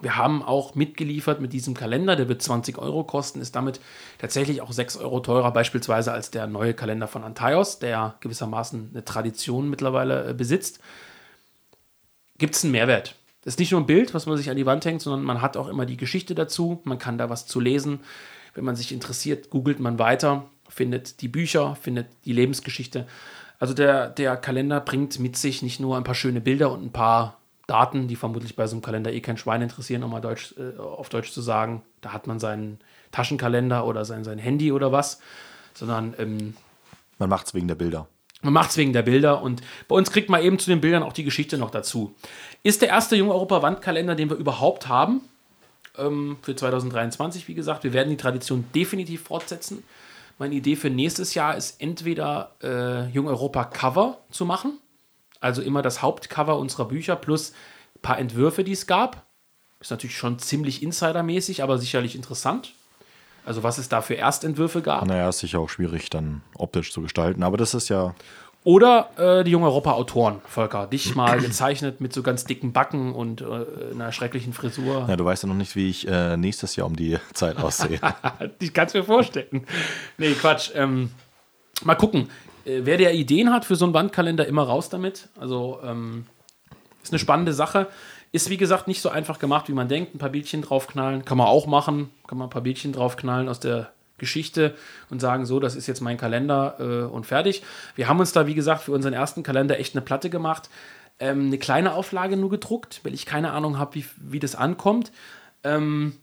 [0.00, 3.80] wir haben auch mitgeliefert mit diesem Kalender, der wird 20 Euro kosten, ist damit
[4.18, 9.04] tatsächlich auch 6 Euro teurer, beispielsweise als der neue Kalender von Antaios, der gewissermaßen eine
[9.04, 10.80] Tradition mittlerweile äh, besitzt.
[12.38, 13.16] Gibt es einen Mehrwert?
[13.42, 15.40] Das ist nicht nur ein Bild, was man sich an die Wand hängt, sondern man
[15.40, 16.80] hat auch immer die Geschichte dazu.
[16.84, 18.00] Man kann da was zu lesen.
[18.54, 23.06] Wenn man sich interessiert, googelt man weiter, findet die Bücher, findet die Lebensgeschichte.
[23.58, 26.92] Also der, der Kalender bringt mit sich nicht nur ein paar schöne Bilder und ein
[26.92, 27.37] paar
[27.68, 30.78] Daten, die vermutlich bei so einem Kalender eh kein Schwein interessieren, um mal Deutsch, äh,
[30.80, 31.82] auf Deutsch zu sagen.
[32.00, 32.80] Da hat man seinen
[33.12, 35.20] Taschenkalender oder sein, sein Handy oder was,
[35.74, 36.54] sondern ähm,
[37.18, 38.08] man macht es wegen der Bilder.
[38.42, 41.02] Man macht es wegen der Bilder und bei uns kriegt man eben zu den Bildern
[41.02, 42.14] auch die Geschichte noch dazu.
[42.62, 45.20] Ist der erste Junge Europa Wandkalender, den wir überhaupt haben,
[45.98, 47.84] ähm, für 2023, wie gesagt.
[47.84, 49.84] Wir werden die Tradition definitiv fortsetzen.
[50.38, 54.78] Meine Idee für nächstes Jahr ist entweder äh, Jung Europa Cover zu machen,
[55.40, 57.52] also immer das Hauptcover unserer Bücher plus
[57.96, 59.26] ein paar Entwürfe, die es gab.
[59.80, 62.72] Ist natürlich schon ziemlich insidermäßig, aber sicherlich interessant.
[63.44, 65.06] Also was es da für Erstentwürfe gab.
[65.06, 68.14] Naja, ist sicher auch schwierig dann optisch zu gestalten, aber das ist ja.
[68.64, 73.40] Oder äh, die junge Europa-Autoren, Volker, dich mal gezeichnet mit so ganz dicken Backen und
[73.40, 75.06] äh, einer schrecklichen Frisur.
[75.08, 78.00] Ja, du weißt ja noch nicht, wie ich äh, nächstes Jahr um die Zeit aussehe.
[78.58, 79.64] ich kann es mir vorstellen.
[80.18, 80.72] Nee, Quatsch.
[80.74, 81.10] Ähm,
[81.84, 82.28] mal gucken.
[82.64, 85.28] Äh, wer der Ideen hat für so einen Wandkalender, immer raus damit.
[85.38, 86.26] Also ähm,
[87.02, 87.88] ist eine spannende Sache.
[88.30, 90.14] Ist wie gesagt nicht so einfach gemacht, wie man denkt.
[90.14, 92.10] Ein paar Bildchen draufknallen, kann man auch machen.
[92.26, 94.74] Kann man ein paar Bildchen draufknallen aus der Geschichte
[95.10, 97.62] und sagen, so, das ist jetzt mein Kalender äh, und fertig.
[97.94, 100.68] Wir haben uns da, wie gesagt, für unseren ersten Kalender echt eine Platte gemacht.
[101.20, 105.10] Ähm, eine kleine Auflage nur gedruckt, weil ich keine Ahnung habe, wie, wie das ankommt.
[105.64, 106.16] Ähm,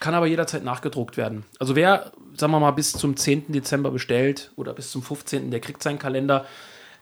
[0.00, 1.44] kann aber jederzeit nachgedruckt werden.
[1.58, 3.52] Also wer, sagen wir mal, bis zum 10.
[3.52, 6.46] Dezember bestellt oder bis zum 15., der kriegt seinen Kalender.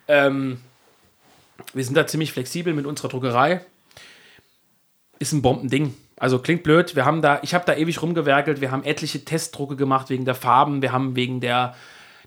[0.08, 0.60] Ähm,
[1.72, 3.64] wir sind da ziemlich flexibel mit unserer Druckerei.
[5.18, 5.94] Ist ein Bombending.
[6.16, 6.96] Also klingt blöd.
[6.96, 8.60] Wir haben da, ich habe da ewig rumgewerkelt.
[8.60, 10.82] Wir haben etliche Testdrucke gemacht wegen der Farben.
[10.82, 11.76] Wir haben wegen der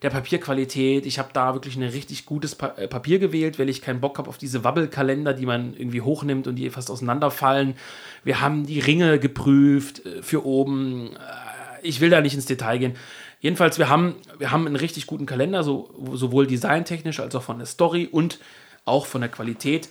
[0.02, 1.06] der Papierqualität.
[1.06, 4.18] Ich habe da wirklich ein richtig gutes pa äh, Papier gewählt, weil ich keinen Bock
[4.18, 7.76] habe auf diese Wabbelkalender, die man irgendwie hochnimmt und die fast auseinanderfallen.
[8.24, 11.12] Wir haben die Ringe geprüft äh, für oben.
[11.16, 12.96] Äh, ich will da nicht ins Detail gehen.
[13.40, 17.58] Jedenfalls, wir haben, wir haben einen richtig guten Kalender, so, sowohl designtechnisch als auch von
[17.58, 18.40] der Story und
[18.86, 19.90] auch von der Qualität.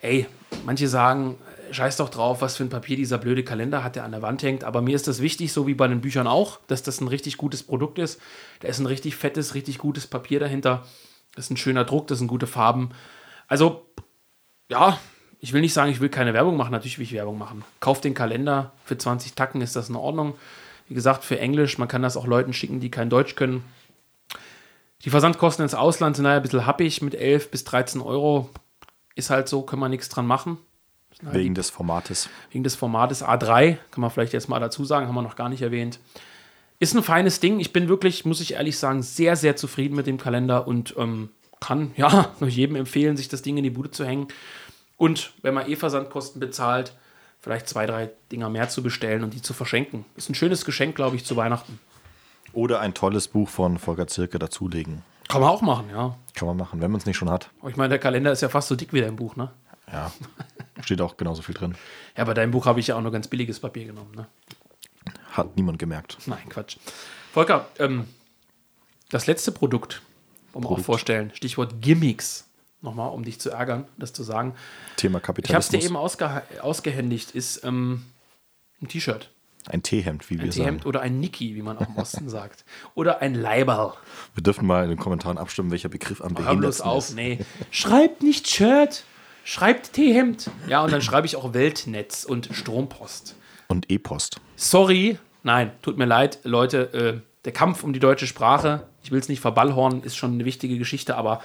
[0.00, 0.26] Ey,
[0.66, 1.36] manche sagen,
[1.72, 4.42] scheiß doch drauf, was für ein Papier dieser blöde Kalender hat, der an der Wand
[4.42, 4.64] hängt.
[4.64, 7.36] Aber mir ist das wichtig, so wie bei den Büchern auch, dass das ein richtig
[7.36, 8.20] gutes Produkt ist.
[8.60, 10.84] Da ist ein richtig fettes, richtig gutes Papier dahinter.
[11.34, 12.90] Das ist ein schöner Druck, das sind gute Farben.
[13.46, 13.86] Also,
[14.70, 14.98] ja,
[15.40, 16.72] ich will nicht sagen, ich will keine Werbung machen.
[16.72, 17.64] Natürlich will ich Werbung machen.
[17.80, 18.72] Kauft den Kalender.
[18.84, 20.34] Für 20 Tacken ist das in Ordnung.
[20.88, 23.62] Wie gesagt, für Englisch, man kann das auch Leuten schicken, die kein Deutsch können.
[25.04, 28.50] Die Versandkosten ins Ausland sind naja ein bisschen happig mit 11 bis 13 Euro.
[29.14, 30.58] Ist halt so, können wir nichts dran machen.
[31.20, 32.28] Wegen des Formates.
[32.52, 35.48] Wegen des Formates A3, kann man vielleicht jetzt mal dazu sagen, haben wir noch gar
[35.48, 35.98] nicht erwähnt.
[36.78, 37.58] Ist ein feines Ding.
[37.58, 41.30] Ich bin wirklich, muss ich ehrlich sagen, sehr, sehr zufrieden mit dem Kalender und ähm,
[41.60, 44.28] kann ja nur jedem empfehlen, sich das Ding in die Bude zu hängen.
[44.96, 46.92] Und wenn man eh Versandkosten bezahlt,
[47.40, 50.04] vielleicht zwei, drei Dinger mehr zu bestellen und die zu verschenken.
[50.16, 51.78] Ist ein schönes Geschenk, glaube ich, zu Weihnachten.
[52.52, 55.02] Oder ein tolles Buch von Volker Zirke dazulegen.
[55.28, 56.16] Kann man auch machen, ja.
[56.34, 57.50] Kann man machen, wenn man es nicht schon hat.
[57.68, 59.50] Ich meine, der Kalender ist ja fast so dick wie dein Buch, ne?
[59.92, 60.12] Ja,
[60.82, 61.74] steht auch genauso viel drin.
[62.16, 64.12] Ja, bei deinem Buch habe ich ja auch nur ganz billiges Papier genommen.
[64.14, 64.26] Ne?
[65.32, 66.18] Hat niemand gemerkt.
[66.26, 66.76] Nein, Quatsch.
[67.32, 68.06] Volker, ähm,
[69.10, 70.02] das letzte Produkt,
[70.52, 72.44] wollen wir auch vorstellen, Stichwort Gimmicks.
[72.80, 74.54] Nochmal, um dich zu ärgern, das zu sagen.
[74.96, 75.66] Thema Kapitalismus.
[75.68, 78.04] Ich habe es dir eben ausge ausgehändigt, ist ähm,
[78.80, 79.30] ein T-Shirt.
[79.66, 80.62] Ein T-Hemd, wie ein wir sagen.
[80.62, 82.64] Ein T-Hemd oder ein Niki, wie man auch im Osten sagt.
[82.94, 83.94] Oder ein Leiberl.
[84.34, 87.16] Wir dürfen mal in den Kommentaren abstimmen, welcher Begriff am behindertsten bloß auf, ist.
[87.16, 87.38] nee.
[87.72, 89.04] Schreibt nicht Shirt,
[89.48, 90.50] schreibt T-Hemd.
[90.68, 93.34] Ja, und dann schreibe ich auch Weltnetz und Strompost.
[93.68, 94.40] Und E-Post.
[94.56, 96.92] Sorry, nein, tut mir leid, Leute.
[96.92, 100.44] Äh, der Kampf um die deutsche Sprache, ich will es nicht verballhornen, ist schon eine
[100.44, 101.40] wichtige Geschichte, aber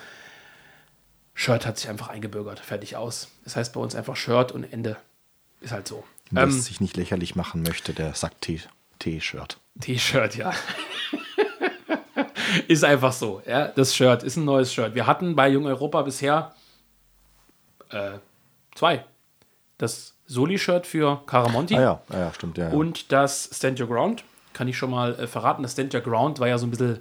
[1.33, 2.59] Shirt hat sich einfach eingebürgert.
[2.59, 3.29] Fertig aus.
[3.45, 4.97] Das heißt bei uns einfach Shirt und Ende.
[5.61, 6.03] Ist halt so.
[6.29, 9.57] Wer ähm, es sich nicht lächerlich machen möchte, der sagt T-Shirt.
[9.79, 10.51] T-Shirt, ja.
[12.67, 13.41] ist einfach so.
[13.47, 13.69] Ja?
[13.69, 14.93] Das Shirt ist ein neues Shirt.
[14.93, 16.53] Wir hatten bei Jung Europa bisher
[17.93, 18.19] äh,
[18.75, 19.05] zwei.
[19.77, 21.75] Das Soli-Shirt für Caramonti.
[21.75, 22.57] Ah ja, ah ja stimmt.
[22.57, 22.73] Ja, ja.
[22.73, 24.23] Und das Stand Your Ground.
[24.53, 25.63] Kann ich schon mal äh, verraten.
[25.63, 26.99] Das Stand Your Ground war ja so ein bisschen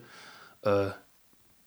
[0.62, 0.90] äh,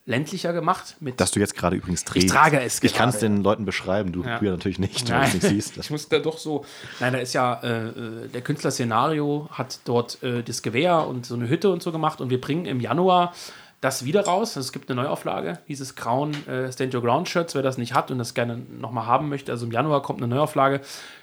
[0.06, 0.98] ländlicher gemacht.
[1.00, 2.26] Mit Dass du jetzt gerade übrigens trägst.
[2.26, 4.42] Ich trage es Ich kann es den Leuten beschreiben, du Ja.
[4.42, 4.52] ja.
[4.52, 5.78] natürlich nicht, weil Nein, du es nicht siehst.
[5.84, 6.66] ich muss da doch so.
[7.00, 11.26] Nein, da ist ja, äh, äh, der Künstler Szenario hat dort äh, das Gewehr und
[11.26, 13.34] so eine Hütte und so gemacht und wir bringen im Januar
[13.82, 14.50] das wieder raus.
[14.58, 17.94] Also es gibt eine Neuauflage dieses grauen äh, Stand Your Ground Shirts, wer das nicht
[17.94, 19.52] hat und das gerne nochmal haben möchte.
[19.52, 20.82] Also im Januar kommt eine Neuauflage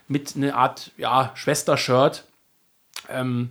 [0.09, 2.25] mit einer Art ja, Schwester-Shirt.
[3.09, 3.51] Ähm,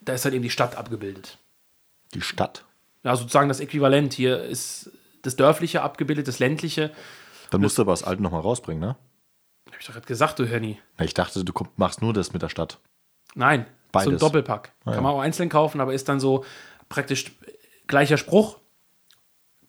[0.00, 1.38] da ist halt eben die Stadt abgebildet.
[2.14, 2.64] Die Stadt.
[3.04, 4.14] Ja, sozusagen das Äquivalent.
[4.14, 4.90] Hier ist
[5.22, 6.90] das Dörfliche abgebildet, das Ländliche.
[7.50, 8.96] Dann musst du aber das Alte nochmal rausbringen, ne?
[9.70, 10.80] Hab ich doch gerade gesagt, du Hörni.
[11.00, 12.78] Ich dachte, du komm- machst nur das mit der Stadt.
[13.34, 13.66] Nein, so
[14.00, 14.20] ein Beides.
[14.20, 14.72] Doppelpack.
[14.80, 15.00] Ah, Kann ja.
[15.02, 16.44] man auch einzeln kaufen, aber ist dann so
[16.88, 17.32] praktisch
[17.88, 18.58] gleicher Spruch,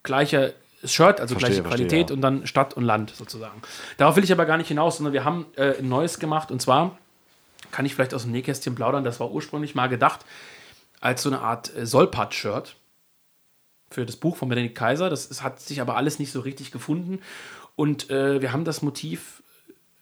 [0.03, 0.53] gleicher
[0.83, 2.15] Shirt, also Verstehe, gleiche verstehe, Qualität ja.
[2.15, 3.61] und dann Stadt und Land sozusagen.
[3.97, 6.61] Darauf will ich aber gar nicht hinaus, sondern wir haben äh, ein neues gemacht und
[6.61, 6.97] zwar
[7.71, 10.25] kann ich vielleicht aus dem Nähkästchen plaudern, das war ursprünglich mal gedacht
[11.01, 12.75] als so eine Art äh, Solpat-Shirt
[13.89, 15.09] für das Buch von Benedikt Kaiser.
[15.09, 17.19] Das ist, hat sich aber alles nicht so richtig gefunden
[17.75, 19.43] und äh, wir haben das Motiv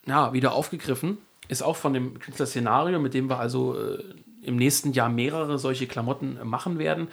[0.05, 1.17] ja, wieder aufgegriffen.
[1.47, 4.03] Ist auch von dem Künstler Szenario, mit dem wir also äh,
[4.43, 7.07] im nächsten Jahr mehrere solche Klamotten äh, machen werden.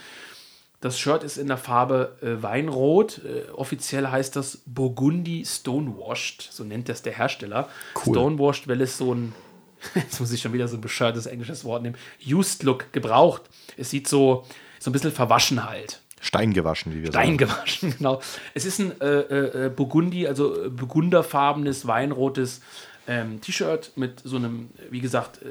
[0.85, 3.23] Das Shirt ist in der Farbe äh, Weinrot.
[3.25, 7.71] Äh, offiziell heißt das Burgundy Stonewashed, so nennt das der Hersteller.
[7.95, 8.15] Cool.
[8.15, 9.35] Stonewashed, weil es so ein,
[9.95, 13.45] jetzt muss ich schon wieder so ein bescheuertes englisches Wort nehmen, Used Look gebraucht.
[13.79, 14.45] Es sieht so,
[14.79, 16.03] so ein bisschen verwaschen halt.
[16.21, 17.39] Steingewaschen, wie wir sagen.
[17.39, 18.21] Steingewaschen, genau.
[18.53, 22.61] Es ist ein äh, äh, Burgundi, also äh, burgunderfarbenes, weinrotes
[23.09, 25.47] ähm, T-Shirt mit so einem, wie gesagt, äh,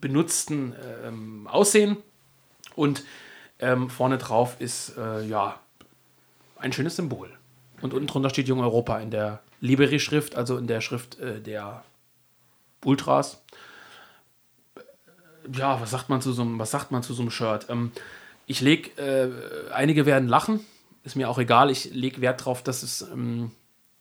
[0.00, 0.74] benutzten
[1.06, 1.98] ähm, Aussehen.
[2.74, 3.04] Und
[3.62, 5.58] ähm, vorne drauf ist, äh, ja,
[6.58, 7.30] ein schönes Symbol.
[7.80, 11.84] Und unten drunter steht Jung Europa in der Liberi-Schrift, also in der Schrift äh, der
[12.84, 13.40] Ultras.
[15.52, 17.66] Ja, was sagt man zu so einem, was sagt man zu so einem Shirt?
[17.70, 17.92] Ähm,
[18.46, 20.60] ich lege, äh, einige werden lachen,
[21.04, 21.70] ist mir auch egal.
[21.70, 23.52] Ich lege Wert darauf, dass es ähm,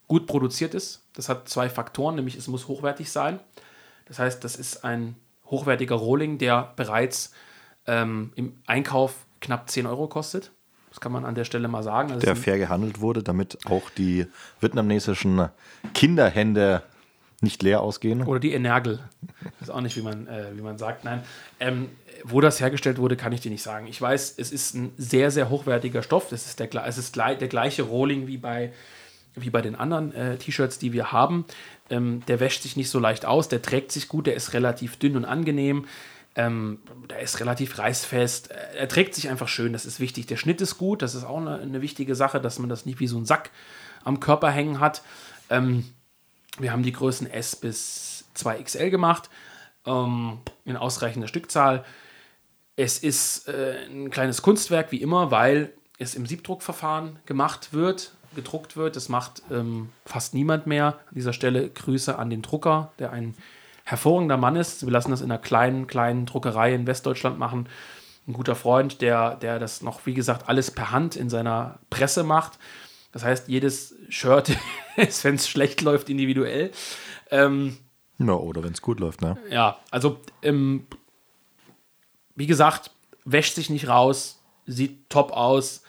[0.08, 1.04] gut produziert ist.
[1.14, 3.40] Das hat zwei Faktoren, nämlich es muss hochwertig sein.
[4.06, 7.32] Das heißt, das ist ein hochwertiger Rohling, der bereits
[7.86, 10.52] ähm, im Einkauf knapp 10 Euro kostet.
[10.90, 12.12] Das kann man an der Stelle mal sagen.
[12.12, 14.28] Also Der ist fair gehandelt wurde, damit auch die
[14.60, 15.50] vietnamesischen
[15.94, 16.84] Kinderhände
[17.42, 18.24] nicht leer ausgehen.
[18.24, 19.00] Oder die Energel.
[19.44, 21.04] Ich weiß auch nicht, wie man, äh, wie man sagt.
[21.04, 21.24] Nein.
[21.60, 21.90] Ähm,
[22.24, 23.88] wo das hergestellt wurde, kann ich dir nicht sagen.
[23.88, 26.30] Ich weiß, es ist ein sehr, sehr hochwertiger Stoff.
[26.30, 28.72] Das ist der, es ist der gleiche Rolling wie bei,
[29.36, 31.46] wie bei den anderen äh, T-Shirts, die wir haben.
[31.90, 34.98] Ähm, der wäscht sich nicht so leicht aus, der trägt sich gut, der ist relativ
[34.98, 35.86] dünn und angenehm.
[36.36, 36.80] Ähm,
[37.10, 38.52] der ist relativ reißfest.
[38.52, 40.28] Er trägt sich einfach schön, das ist wichtig.
[40.28, 43.00] Der Schnitt ist gut, das ist auch eine, eine wichtige Sache, dass man das nicht
[43.00, 43.50] wie so ein Sack
[44.04, 45.02] am Körper hängen hat.
[45.50, 45.86] Ähm,
[46.58, 49.30] wir haben die Größen S bis 2XL gemacht,
[49.86, 51.84] ähm, in ausreichender Stückzahl.
[52.76, 58.76] Es ist äh, ein kleines Kunstwerk, wie immer, weil es im Siebdruckverfahren gemacht wird, gedruckt
[58.76, 58.96] wird.
[58.96, 61.00] Das macht ähm, fast niemand mehr.
[61.08, 63.36] An dieser Stelle Grüße an den Drucker, der ein
[63.92, 64.86] hervorragender Mann ist.
[64.86, 67.68] Wir lassen das in einer kleinen, kleinen Druckerei in Westdeutschland machen.
[68.28, 72.24] Ein guter Freund, der, der das noch, wie gesagt, alles per Hand in seiner Presse
[72.24, 72.58] macht.
[73.12, 74.56] Das heißt, jedes Shirt
[74.96, 76.72] ist, wenn es schlecht läuft, individuell.
[77.30, 77.78] Ähm,
[78.18, 79.38] Ja, oder wenn es gut läuft, ne?
[79.50, 80.88] ja, also ähm,
[82.36, 82.92] wie gesagt,
[83.26, 85.84] wäscht sich nicht raus, sieht top aus,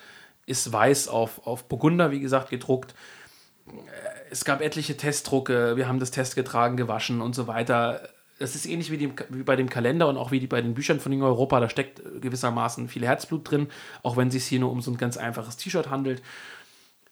[0.46, 2.94] ist weiß auf, auf Burgunder, wie gesagt, gedruckt.
[4.32, 8.08] Es gab etliche Testdrucke, wir haben das Test getragen, gewaschen und so weiter.
[8.38, 10.74] Das ist ähnlich wie, dem, wie bei dem Kalender und auch wie die, bei den
[10.74, 11.60] Büchern von Jung Europa.
[11.60, 13.68] Da steckt gewissermaßen viel Herzblut drin,
[14.02, 16.22] auch wenn es sich hier nur um so ein ganz einfaches T-Shirt handelt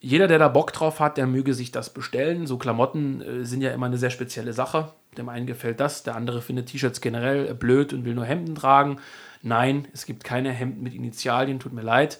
[0.01, 2.47] jeder, der da Bock drauf hat, der möge sich das bestellen.
[2.47, 4.93] So Klamotten äh, sind ja immer eine sehr spezielle Sache.
[5.19, 8.55] Dem einen gefällt das, der andere findet T-Shirts generell äh, blöd und will nur Hemden
[8.55, 8.99] tragen.
[9.43, 12.19] Nein, es gibt keine Hemden mit Initialien, tut mir leid.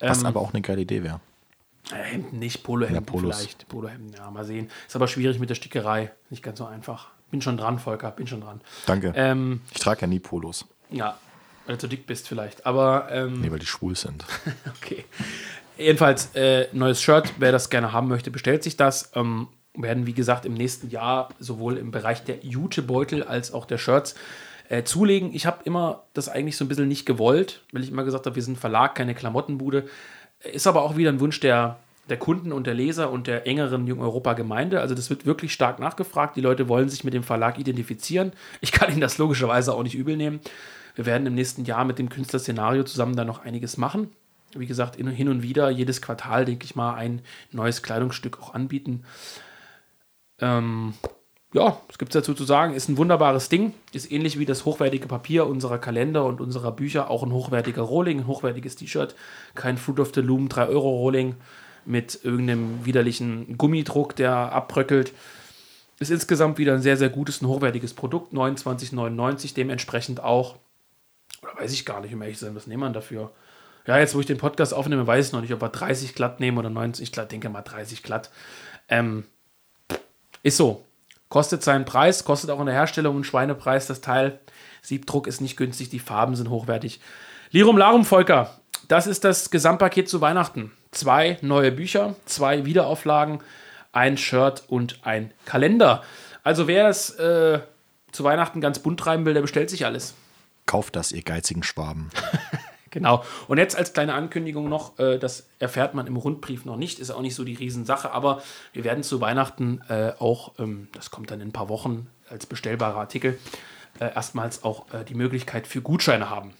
[0.00, 1.20] Was aber auch eine geile Idee wäre.
[1.90, 3.68] Hemden nicht, Polohemden Ja, vielleicht.
[3.68, 4.70] Polohemden, ja, mal sehen.
[4.86, 6.12] Ist aber schwierig mit der Stickerei.
[6.30, 7.08] Nicht ganz so einfach.
[7.30, 8.60] Bin schon dran, Volker, bin schon dran.
[8.86, 9.12] Danke.
[9.16, 10.66] Ähm, ich trage ja nie Polos.
[10.90, 11.18] ja,
[11.66, 12.66] weil du zu dick bist vielleicht.
[12.66, 14.24] Aber ähm, Nee, weil die schwul sind.
[14.82, 15.04] Okay.
[15.78, 17.32] Jedenfalls, äh, neues Shirt.
[17.38, 19.10] Wer das gerne haben möchte, bestellt sich das.
[19.14, 23.78] Ähm, werden, wie gesagt, im nächsten Jahr sowohl im Bereich der Jutebeutel als auch der
[23.78, 24.14] Shirts
[24.68, 25.32] äh, zulegen.
[25.34, 28.36] Ich habe immer das eigentlich so ein bisschen nicht gewollt, weil ich immer gesagt habe,
[28.36, 29.88] wir sind ein Verlag, keine Klamottenbude.
[30.44, 31.78] Ist aber auch wieder ein Wunsch der,
[32.08, 34.80] der Kunden und der Leser und der engeren Jung Europa-Gemeinde.
[34.80, 36.36] Also das wird wirklich stark nachgefragt.
[36.36, 38.32] Die Leute wollen sich mit dem Verlag identifizieren.
[38.60, 40.40] Ich kann ihnen das logischerweise auch nicht übel nehmen.
[40.94, 44.10] Wir werden im nächsten Jahr mit dem Künstler-Szenario zusammen da noch einiges machen.
[44.54, 47.22] Wie gesagt, in- hin und wieder, jedes Quartal, denke ich mal, ein
[47.52, 49.04] neues Kleidungsstück auch anbieten.
[50.40, 50.92] Ähm,
[51.52, 52.74] ja, was gibt es dazu zu sagen?
[52.74, 53.74] Ist ein wunderbares Ding.
[53.92, 57.10] Ist ähnlich wie das hochwertige Papier unserer Kalender und unserer Bücher.
[57.10, 59.14] Auch ein hochwertiger Rohling, ein hochwertiges T-Shirt.
[59.54, 61.36] Kein Fruit of the Loom 3-Euro-Rohling
[61.84, 65.12] mit irgendeinem widerlichen Gummidruck, der abbröckelt.
[65.98, 68.32] Ist insgesamt wieder ein sehr, sehr gutes, ein hochwertiges Produkt.
[68.32, 70.56] 29,99 dementsprechend auch.
[71.42, 73.30] Oder weiß ich gar nicht, um ehrlich zu sein, was nehmen wir dafür?
[73.86, 76.40] Ja, jetzt, wo ich den Podcast aufnehme, weiß ich noch nicht, ob wir 30 glatt
[76.40, 77.30] nehmen oder 90 glatt.
[77.30, 78.30] Denke mal 30 glatt.
[78.88, 79.24] Ähm,
[80.42, 80.84] ist so.
[81.32, 84.38] Kostet seinen Preis, kostet auch in der Herstellung einen Schweinepreis das Teil.
[84.82, 87.00] Siebdruck ist nicht günstig, die Farben sind hochwertig.
[87.50, 90.72] Lirum Larum, Volker, das ist das Gesamtpaket zu Weihnachten.
[90.90, 93.40] Zwei neue Bücher, zwei Wiederauflagen,
[93.92, 96.02] ein Shirt und ein Kalender.
[96.44, 97.60] Also wer es äh,
[98.12, 100.12] zu Weihnachten ganz bunt treiben will, der bestellt sich alles.
[100.66, 102.10] Kauft das, ihr geizigen Schwaben.
[102.92, 103.24] Genau.
[103.48, 107.10] Und jetzt als kleine Ankündigung noch, äh, das erfährt man im Rundbrief noch nicht, ist
[107.10, 108.42] auch nicht so die Riesensache, aber
[108.74, 112.44] wir werden zu Weihnachten äh, auch, ähm, das kommt dann in ein paar Wochen als
[112.44, 113.38] bestellbarer Artikel,
[113.98, 116.52] äh, erstmals auch äh, die Möglichkeit für Gutscheine haben.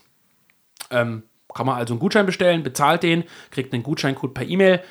[0.90, 4.82] Ähm, kann man also einen Gutschein bestellen, bezahlt den, kriegt einen Gutscheincode per E-Mail,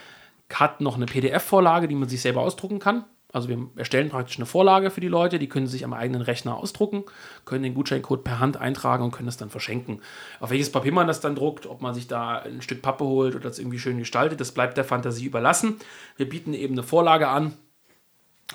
[0.54, 3.06] hat noch eine PDF-Vorlage, die man sich selber ausdrucken kann.
[3.34, 6.56] Also wir erstellen praktisch eine Vorlage für die Leute, die können sich am eigenen Rechner
[6.58, 7.04] ausdrucken,
[7.46, 10.02] können den Gutscheincode per Hand eintragen und können es dann verschenken.
[10.40, 13.36] Auf welches Papier man das dann druckt, ob man sich da ein Stück Pappe holt
[13.36, 15.78] oder das irgendwie schön gestaltet, das bleibt der Fantasie überlassen.
[16.18, 17.54] Wir bieten eben eine Vorlage an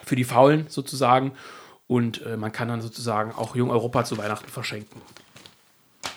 [0.05, 1.33] für die Faulen sozusagen
[1.87, 5.01] und äh, man kann dann sozusagen auch Jung Europa zu Weihnachten verschenken.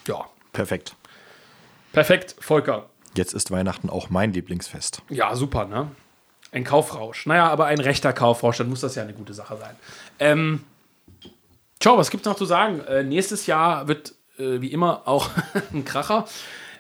[0.08, 0.26] Ja.
[0.52, 0.96] Perfekt.
[1.94, 2.90] Perfekt, Volker.
[3.16, 5.02] Jetzt ist Weihnachten auch mein Lieblingsfest.
[5.10, 5.92] Ja, super, ne?
[6.52, 7.26] Ein Kaufrausch.
[7.26, 9.76] Naja, aber ein rechter Kaufrausch, dann muss das ja eine gute Sache sein.
[10.20, 10.64] Ähm,
[11.80, 12.80] ciao, was gibt's noch zu sagen?
[12.82, 15.30] Äh, nächstes Jahr wird äh, wie immer auch
[15.74, 16.26] ein Kracher.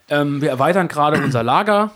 [0.09, 1.91] Ähm, wir erweitern gerade unser Lager.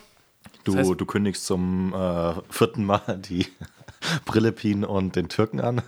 [0.64, 3.46] Du, Das heißt- du kündigst zum äh, vierten Mal die
[4.24, 5.82] Brillepin und den Türken an.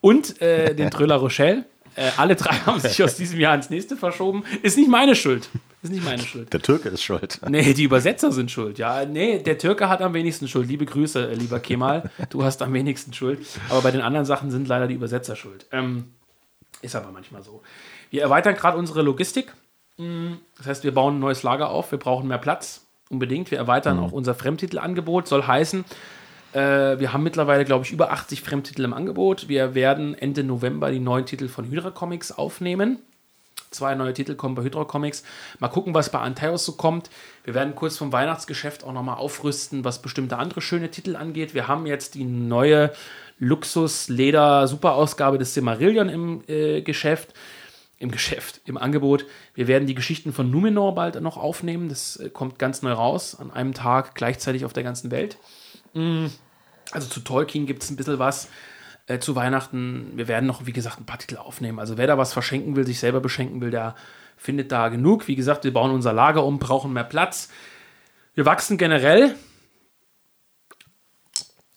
[0.00, 1.64] Und äh, den Tröller Rochelle.
[1.96, 4.44] Äh, alle drei haben sich aus diesem Jahr ins nächste verschoben.
[4.62, 5.48] Ist nicht meine Schuld.
[5.82, 6.52] Ist nicht meine Schuld.
[6.52, 7.40] Der Türke ist schuld.
[7.48, 8.78] Nee, die Übersetzer sind schuld.
[8.78, 10.68] Ja, nee, der Türke hat am wenigsten Schuld.
[10.68, 12.10] Liebe Grüße, äh, lieber Kemal.
[12.30, 13.46] Du hast am wenigsten Schuld.
[13.68, 15.66] Aber bei den anderen Sachen sind leider die Übersetzer schuld.
[15.72, 16.12] Ähm,
[16.82, 17.62] ist aber manchmal so.
[18.10, 19.52] Wir erweitern gerade unsere Logistik.
[19.98, 21.90] Mm, Das heißt, wir bauen ein neues Lager auf.
[21.90, 22.86] Wir brauchen mehr Platz.
[23.08, 23.50] Unbedingt.
[23.52, 25.28] Wir erweitern auch unser Fremdtitelangebot.
[25.28, 25.84] Soll heißen,
[26.54, 29.48] äh, wir haben mittlerweile, glaube ich, über 80 Fremdtitel im Angebot.
[29.48, 32.98] Wir werden Ende November die neuen Titel von Hydra Comics aufnehmen.
[33.70, 35.22] Zwei neue Titel kommen bei Hydra Comics.
[35.58, 37.10] Mal gucken, was bei Antaeus so kommt.
[37.44, 41.54] Wir werden kurz vom Weihnachtsgeschäft auch nochmal aufrüsten, was bestimmte andere schöne Titel angeht.
[41.54, 42.92] Wir haben jetzt die neue
[43.38, 47.34] Luxus-Leder-Superausgabe des Silmarillion im äh, Geschäft.
[47.98, 49.24] Im Geschäft, im Angebot.
[49.54, 51.88] Wir werden die Geschichten von Numenor bald noch aufnehmen.
[51.88, 55.38] Das äh, kommt ganz neu raus, an einem Tag gleichzeitig auf der ganzen Welt.
[56.92, 58.48] Also zu Tolkien gibt es ein bisschen was.
[59.06, 61.78] Äh, zu Weihnachten, wir werden noch, wie gesagt, ein paar Titel aufnehmen.
[61.78, 63.94] Also wer da was verschenken will, sich selber beschenken will, der
[64.36, 65.28] findet da genug.
[65.28, 67.48] Wie gesagt, wir bauen unser Lager um, brauchen mehr Platz.
[68.34, 69.34] Wir wachsen generell.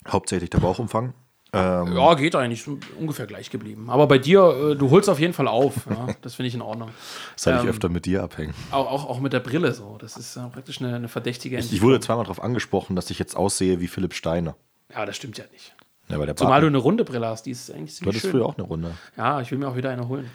[0.08, 1.14] Hauptsächlich der Bauchumfang.
[1.52, 2.68] Ähm, Ja, geht eigentlich
[3.00, 3.90] ungefähr gleich geblieben.
[3.90, 5.88] Aber bei dir, äh, du holst auf jeden Fall auf.
[5.90, 6.90] Ja, das finde ich in Ordnung.
[7.36, 8.54] soll ich ähm, öfter mit dir abhängen.
[8.72, 9.98] Auch, auch, auch mit der Brille so.
[10.00, 13.36] Das ist äh, praktisch eine, eine verdächtige Ich wurde zweimal darauf angesprochen, dass ich jetzt
[13.36, 14.56] aussehe wie Philipp Steiner.
[14.94, 15.76] Ja, das stimmt ja nicht.
[16.10, 18.32] Ja, Zumal Bart- du eine runde Brille hast, die ist eigentlich du ziemlich hattest schön.
[18.32, 18.91] früher auch eine Runde.
[19.16, 20.30] Ja, ich will mir auch wieder eine holen.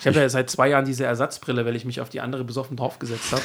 [0.00, 2.76] Ich habe ja seit zwei Jahren diese Ersatzbrille, weil ich mich auf die andere besoffen
[2.76, 3.42] draufgesetzt habe.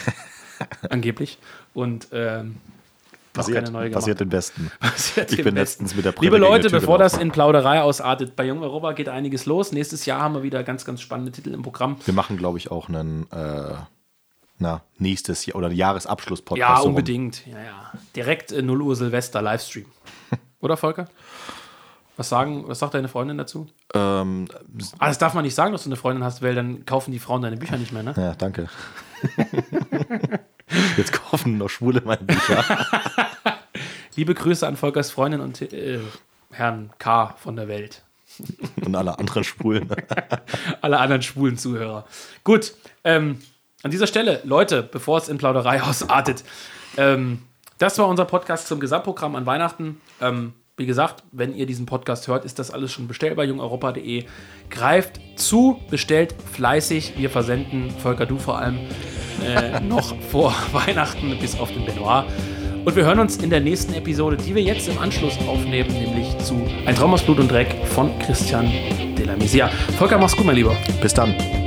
[0.89, 1.37] Angeblich.
[1.73, 2.57] Und ähm,
[3.33, 4.71] Passiert, keine passiert den Besten.
[4.79, 5.57] Passiert Ich bin Besten.
[5.83, 9.09] letztens mit der Brille Liebe Leute, bevor das in Plauderei ausartet, bei Jung Europa geht
[9.09, 9.71] einiges los.
[9.73, 11.97] Nächstes Jahr haben wir wieder ganz, ganz spannende Titel im Programm.
[12.05, 13.73] Wir machen, glaube ich, auch einen äh,
[14.57, 16.83] na, nächstes Jahr oder Jahresabschluss-Podcast.
[16.83, 17.45] Ja, unbedingt.
[17.45, 17.91] Ja, ja.
[18.15, 19.85] Direkt äh, 0 Uhr Silvester Livestream.
[20.61, 21.09] Oder, Volker?
[22.17, 23.67] Was, sagen, was sagt deine Freundin dazu?
[23.93, 24.47] Ähm,
[24.99, 27.19] Ah, das darf man nicht sagen, dass du eine Freundin hast, weil dann kaufen die
[27.19, 28.13] Frauen deine Bücher nicht mehr, ne?
[28.15, 28.69] ja, danke.
[30.97, 32.63] Jetzt kaufen noch Schwule meine Bücher.
[34.15, 35.99] Liebe Grüße an Volkers Freundin und äh,
[36.51, 37.35] Herrn K.
[37.37, 38.01] von der Welt.
[38.85, 39.89] Und alle anderen Schwulen.
[40.81, 42.05] Alle anderen schwulen Zuhörer.
[42.43, 42.73] Gut,
[43.05, 43.39] ähm,
[43.83, 46.43] an dieser Stelle, Leute, bevor es in Plauderei ausartet,
[46.97, 47.43] ähm,
[47.77, 50.01] das war unser Podcast zum Gesamtprogramm an Weihnachten.
[50.21, 54.25] Ähm, wie gesagt, wenn ihr diesen Podcast hört, ist das alles schon bestellbar, jungeuropa.de.
[54.69, 57.13] Greift zu, bestellt fleißig.
[57.17, 58.79] Wir versenden, Volker, du vor allem,
[59.43, 62.25] äh, noch vor Weihnachten bis auf den Benoit.
[62.83, 66.37] Und wir hören uns in der nächsten Episode, die wir jetzt im Anschluss aufnehmen, nämlich
[66.39, 68.69] zu Ein Traum aus Blut und Dreck von Christian
[69.17, 69.69] de la Misia.
[69.97, 70.75] Volker, mach's gut, mein Lieber.
[71.01, 71.64] Bis dann.